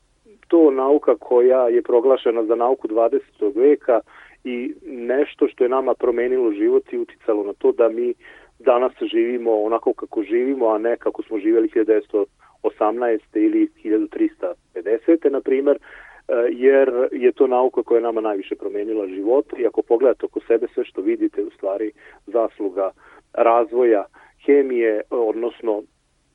to 0.51 0.71
nauka 0.71 1.15
koja 1.15 1.67
je 1.67 1.81
proglašena 1.81 2.43
za 2.43 2.55
nauku 2.55 2.87
20. 2.87 3.19
veka 3.55 3.99
i 4.43 4.73
nešto 4.85 5.47
što 5.47 5.63
je 5.63 5.69
nama 5.69 5.93
promenilo 5.93 6.51
život 6.51 6.93
i 6.93 6.97
uticalo 6.97 7.43
na 7.43 7.53
to 7.53 7.71
da 7.71 7.89
mi 7.89 8.13
danas 8.59 8.91
živimo 9.13 9.61
onako 9.61 9.93
kako 9.93 10.23
živimo, 10.23 10.67
a 10.67 10.77
ne 10.77 10.97
kako 10.97 11.23
smo 11.23 11.39
živeli 11.39 11.69
1918. 11.69 13.19
ili 13.33 13.69
1350. 13.83 15.29
na 15.29 15.41
primer, 15.41 15.77
e, 15.77 16.33
jer 16.49 17.07
je 17.11 17.31
to 17.31 17.47
nauka 17.47 17.83
koja 17.83 17.97
je 17.97 18.03
nama 18.03 18.21
najviše 18.21 18.55
promenila 18.55 19.07
život 19.07 19.45
i 19.57 19.67
ako 19.67 19.81
pogledate 19.81 20.25
oko 20.25 20.39
sebe 20.47 20.67
sve 20.73 20.85
što 20.85 21.01
vidite 21.01 21.43
u 21.43 21.51
stvari 21.51 21.91
zasluga 22.27 22.91
razvoja 23.33 24.05
hemije, 24.45 25.01
odnosno 25.09 25.83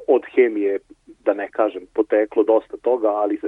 od 0.08 0.22
hemije, 0.34 0.78
da 1.24 1.34
ne 1.34 1.48
kažem, 1.50 1.82
poteklo 1.94 2.42
dosta 2.42 2.76
toga, 2.76 3.08
ali 3.08 3.40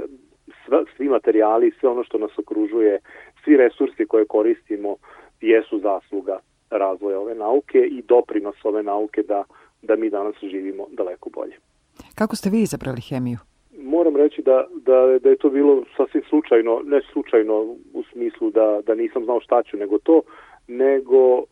sve, 0.67 0.79
svi 0.97 1.09
materijali, 1.09 1.73
sve 1.81 1.89
ono 1.89 2.05
što 2.05 2.19
nas 2.19 2.39
okružuje, 2.39 2.99
svi 3.45 3.57
resursi 3.57 4.07
koje 4.07 4.25
koristimo 4.25 4.97
jesu 5.41 5.79
zasluga 5.79 6.39
razvoja 6.71 7.21
ove 7.21 7.35
nauke 7.35 7.79
i 7.79 8.03
doprinos 8.03 8.65
ove 8.65 8.83
nauke 8.83 9.23
da, 9.23 9.45
da 9.83 9.97
mi 9.97 10.11
danas 10.11 10.35
živimo 10.43 10.87
daleko 10.91 11.31
bolje. 11.31 11.57
Kako 12.15 12.37
ste 12.37 12.51
vi 12.51 12.61
izabrali 12.63 13.01
hemiju? 13.01 13.39
moram 13.83 14.17
reći 14.17 14.43
da, 14.43 14.67
da, 14.75 15.19
da 15.23 15.29
je 15.29 15.37
to 15.37 15.51
bilo 15.51 15.85
sasvim 15.97 16.23
slučajno, 16.29 16.81
ne 16.85 17.01
slučajno 17.13 17.61
u 17.95 18.03
smislu 18.13 18.51
da, 18.51 18.81
da 18.87 18.95
nisam 18.95 19.25
znao 19.25 19.41
šta 19.41 19.63
ću, 19.63 19.77
nego 19.77 19.99
to, 19.99 20.23
nego 20.69 21.39
e, 21.39 21.43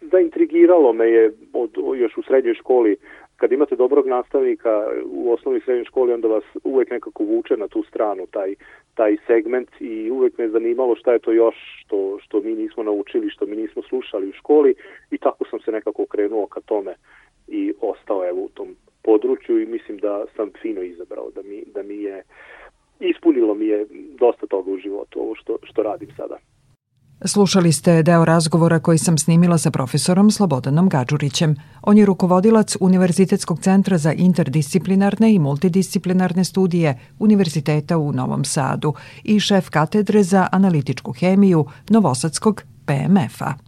zaintrigiralo 0.00 0.92
me 0.92 1.06
je 1.10 1.32
od, 1.52 1.70
još 1.96 2.16
u 2.16 2.22
srednjoj 2.22 2.54
školi 2.54 2.96
kad 3.36 3.52
imate 3.52 3.76
dobrog 3.76 4.06
nastavnika 4.06 4.88
u 5.04 5.32
osnovnoj 5.32 5.60
srednjoj 5.60 5.84
školi, 5.84 6.12
onda 6.12 6.28
vas 6.28 6.44
uvek 6.64 6.90
nekako 6.90 7.24
vuče 7.24 7.56
na 7.56 7.68
tu 7.68 7.82
stranu, 7.82 8.26
taj, 8.26 8.54
taj 8.94 9.16
segment 9.26 9.68
i 9.80 10.10
uvek 10.10 10.38
me 10.38 10.48
zanimalo 10.48 10.96
šta 10.96 11.12
je 11.12 11.18
to 11.18 11.32
još 11.32 11.54
što, 11.80 12.18
što 12.20 12.40
mi 12.40 12.54
nismo 12.54 12.82
naučili, 12.82 13.30
što 13.30 13.46
mi 13.46 13.56
nismo 13.56 13.82
slušali 13.82 14.28
u 14.28 14.32
školi 14.32 14.74
i 15.10 15.18
tako 15.18 15.44
sam 15.50 15.60
se 15.60 15.72
nekako 15.72 16.02
okrenuo 16.02 16.46
ka 16.46 16.60
tome 16.60 16.94
i 17.48 17.72
ostao 17.80 18.28
evo 18.28 18.40
u 18.40 18.48
tom 18.54 18.76
području 19.02 19.60
i 19.60 19.66
mislim 19.66 19.98
da 19.98 20.24
sam 20.36 20.50
fino 20.62 20.82
izabrao, 20.82 21.30
da 21.34 21.42
mi, 21.42 21.64
da 21.74 21.82
mi 21.82 22.02
je 22.02 22.22
ispunilo 23.00 23.54
mi 23.54 23.66
je 23.66 23.86
dosta 24.18 24.46
toga 24.46 24.70
u 24.70 24.78
životu 24.78 25.20
ovo 25.20 25.34
što, 25.34 25.58
što 25.62 25.82
radim 25.82 26.08
sada. 26.16 26.38
Slušali 27.24 27.72
ste 27.72 28.02
deo 28.02 28.24
razgovora 28.24 28.78
koji 28.78 28.98
sam 28.98 29.18
snimila 29.18 29.58
sa 29.58 29.70
profesorom 29.70 30.30
Slobodanom 30.30 30.88
Gađurićem. 30.88 31.56
On 31.82 31.98
je 31.98 32.06
rukovodilac 32.06 32.76
Univerzitetskog 32.80 33.60
centra 33.60 33.98
za 33.98 34.12
interdisciplinarne 34.12 35.34
i 35.34 35.38
multidisciplinarne 35.38 36.44
studije 36.44 36.98
Univerziteta 37.18 37.98
u 37.98 38.12
Novom 38.12 38.44
Sadu 38.44 38.94
i 39.24 39.40
šef 39.40 39.68
katedre 39.68 40.22
za 40.22 40.48
analitičku 40.52 41.12
hemiju 41.12 41.66
Novosadskog 41.88 42.62
PMF-a. 42.86 43.65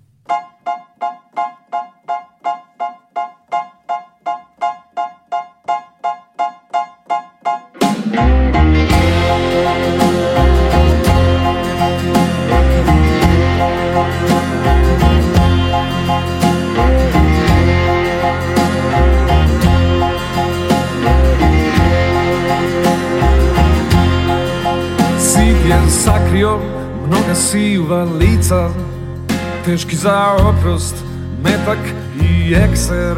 Ekser. 32.64 33.16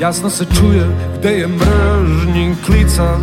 Jasno 0.00 0.30
se 0.30 0.44
čuje 0.44 0.86
gde 1.18 1.30
je 1.30 1.48
mržnji 1.48 2.54
klica 2.66 3.18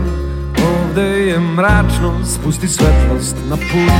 Ovde 0.63 1.01
je 1.01 1.39
mračno, 1.39 2.25
spusti 2.25 2.67
svetlost 2.67 3.35
na 3.49 3.55
put. 3.55 3.93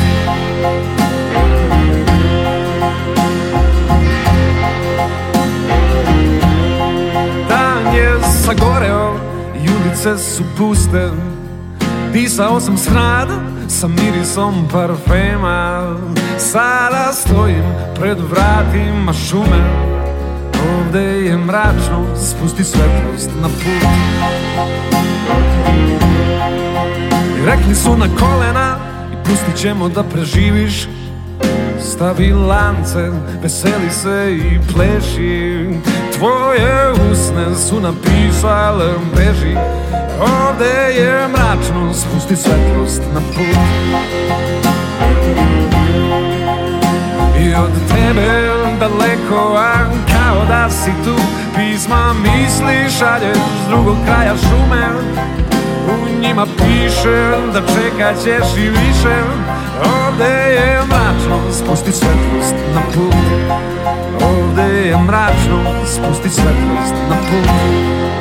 Dan 7.49 7.95
je 7.95 8.19
sagoreo 8.43 9.15
i 9.55 9.69
ulice 9.69 10.17
su 10.17 10.43
puste 10.57 11.11
Disao 12.13 12.59
sam 12.59 12.77
smrada 12.77 13.39
sa 13.67 13.87
mirisom 13.87 14.67
parfema. 14.71 15.95
Sada 16.37 17.13
stojim 17.13 17.63
pred 17.95 18.17
vratima 18.19 19.13
šume 19.13 19.92
Ovde 20.77 21.01
je 21.01 21.37
mračno, 21.37 22.05
spusti 22.15 22.63
svetlost 22.63 23.29
na 23.41 23.47
put. 23.47 23.87
I 27.39 27.45
rekli 27.45 27.75
su 27.75 27.97
na 27.97 28.07
kolena 28.19 28.77
i 29.13 29.15
pustit 29.25 29.55
ćemo 29.55 29.89
da 29.89 30.03
preživiš. 30.03 30.87
Stavi 31.79 32.31
lance, 32.31 33.11
veseli 33.41 33.91
se 33.91 34.37
i 34.37 34.59
pleši. 34.73 35.69
Tvoje 36.17 36.91
usne 37.11 37.55
su 37.55 37.79
napisale 37.79 38.93
beži. 39.15 39.57
Ovde 40.19 40.93
je 40.95 41.27
mračno, 41.27 41.93
spusti 41.93 42.35
svetlost 42.35 43.01
na 43.13 43.19
put 43.19 43.57
I 47.43 47.55
od 47.55 47.71
tebe 47.87 48.53
daleko, 48.79 49.57
a 49.57 49.73
kao 50.07 50.45
da 50.47 50.69
si 50.69 50.91
tu. 51.03 51.15
Pisma 51.55 52.13
misli 52.13 52.99
šalješ 52.99 53.37
s 53.37 53.67
drugog 53.67 53.97
kraja 54.05 54.33
šume. 54.37 54.87
U 55.87 56.21
njima 56.21 56.45
piše 56.57 57.31
da 57.53 57.59
čekat 57.59 58.15
ćeš 58.23 58.57
i 58.57 58.69
više. 58.69 59.15
Ovde 59.83 60.33
je 60.53 60.79
mračno, 60.87 61.39
spusti 61.51 61.91
svetlost 61.91 62.55
na 62.75 62.81
put. 62.93 63.15
Ovde 64.21 64.87
je 64.87 64.97
mračno, 64.97 65.63
spusti 65.85 66.29
svetlost 66.29 66.95
na 67.09 67.15
put 67.15 68.12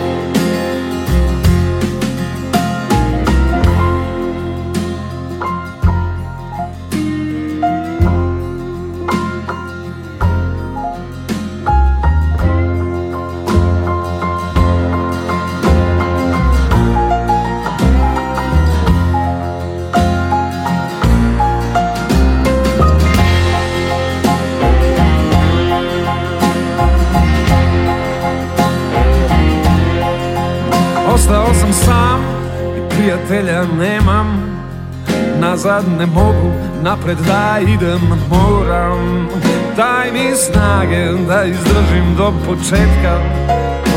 Nazad 35.65 35.85
ne 35.99 36.07
mogu, 36.07 36.53
napred 36.83 37.19
da 37.19 37.59
idem 37.61 38.01
moram. 38.31 39.29
Daj 39.77 40.13
mi 40.13 40.37
snage 40.37 41.27
da 41.29 41.45
izdržim 41.45 42.15
do 42.17 42.33
početka. 42.47 43.19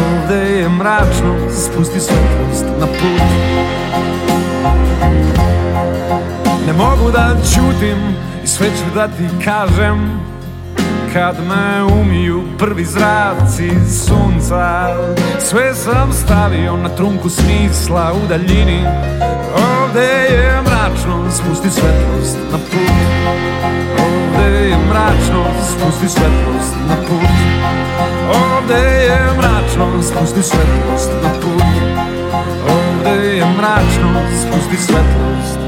Ovde 0.05 0.35
je 0.35 0.69
mračno, 0.69 1.35
spusti 1.49 1.99
svetlost 1.99 2.65
na 2.79 2.85
put. 2.85 3.21
Ne 6.67 6.73
mogu 6.73 7.11
da 7.11 7.35
ćutim 7.43 7.97
i 8.43 8.47
sve 8.47 8.67
ću 8.67 8.95
da 8.95 9.07
ti 9.07 9.45
kažem. 9.45 10.19
Kad 11.13 11.35
me 11.47 11.83
umiju 11.83 12.43
prvi 12.59 12.85
zraci 12.85 13.69
sunca 14.05 14.87
Sve 15.39 15.75
sam 15.75 16.13
stavio 16.13 16.77
na 16.77 16.89
trunku 16.89 17.29
smisla 17.29 18.13
u 18.13 18.27
daljini. 18.27 18.85
Ovde 19.55 20.01
je 20.01 20.74
mračno, 20.85 21.31
spusti 21.31 21.69
svetlost 21.69 22.37
na 22.51 22.57
put. 22.57 22.91
Ovde 23.99 24.67
je 24.69 24.77
mračno, 24.89 25.45
spusti 25.69 26.09
svetlost 26.09 26.75
na 26.87 26.95
put. 26.95 27.29
Ovde 28.35 28.81
je 29.05 29.19
mračno, 29.37 30.03
spusti 30.03 30.43
svetlost 30.43 31.11
na 31.23 31.29
put. 31.41 31.63
Ovde 32.69 33.37
je 33.37 33.45
mračno, 33.45 34.21
spusti 34.41 34.77
svetlost 34.77 35.64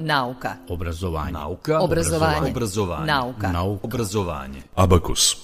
Nauka. 0.00 0.56
Obrazovanje. 0.68 1.32
Nauka. 1.32 1.80
Obrazovanje. 1.80 2.50
Obrazovanje. 2.50 3.06
Nauka. 3.06 3.52
Nauka. 3.52 3.86
Obrazovanje. 3.86 4.62
Abakus. 4.74 5.36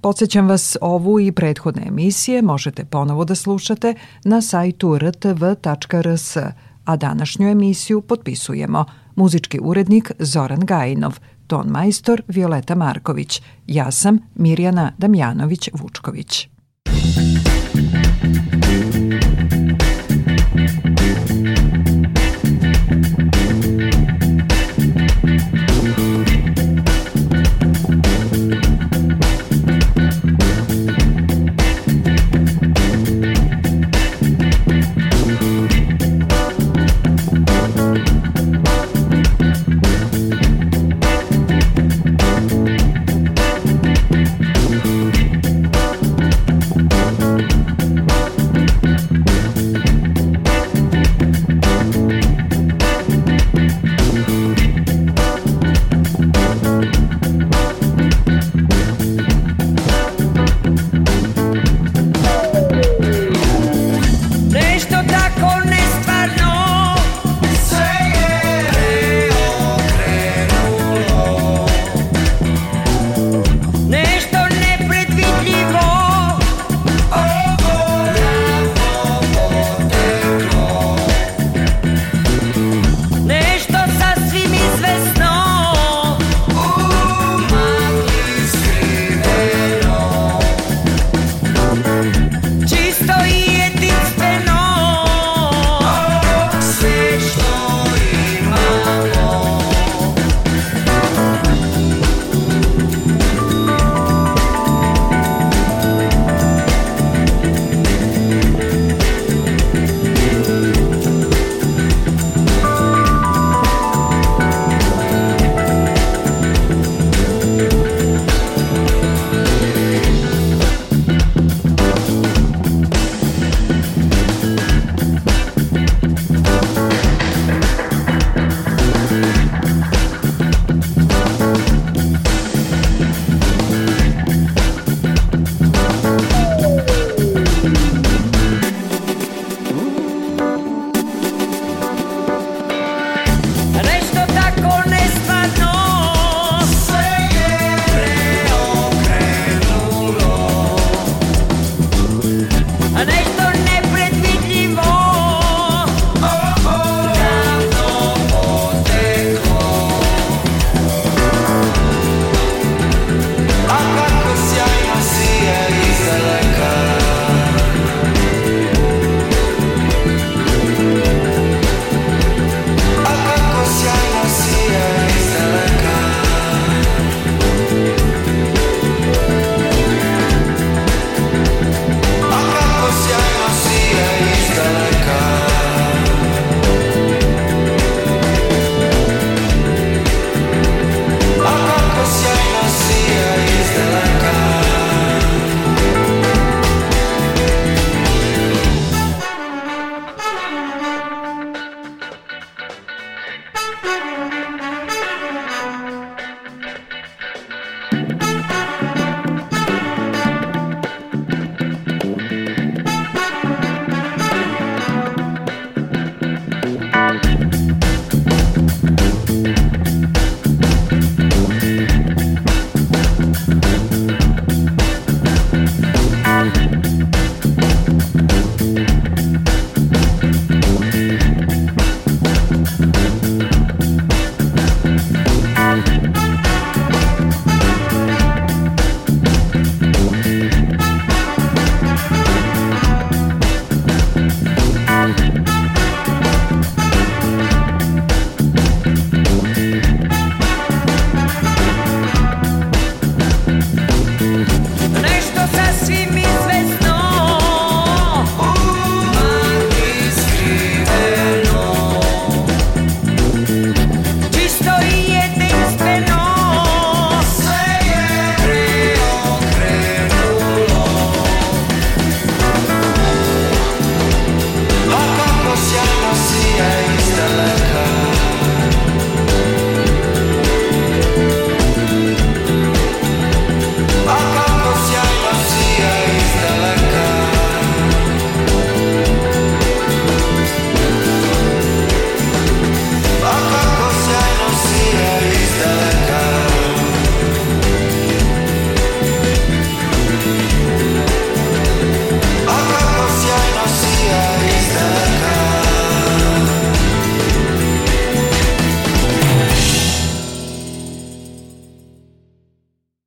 Podsećam 0.00 0.48
vas, 0.48 0.76
ovu 0.80 1.20
i 1.20 1.32
prethodne 1.32 1.82
emisije 1.86 2.42
možete 2.42 2.84
ponovo 2.84 3.24
da 3.24 3.34
slušate 3.34 3.94
na 4.24 4.42
sajtu 4.42 4.98
rtv.rs, 4.98 6.36
a 6.84 6.96
današnju 6.96 7.48
emisiju 7.48 8.00
potpisujemo 8.00 8.84
muzički 9.16 9.58
urednik 9.62 10.12
Zoran 10.18 10.60
Gajinov, 10.60 11.18
ton 11.46 11.66
majstor 11.66 12.22
Violeta 12.28 12.74
Marković, 12.74 13.42
ja 13.66 13.90
sam 13.90 14.18
Mirjana 14.34 14.92
Damjanović-Vučković. 14.98 16.57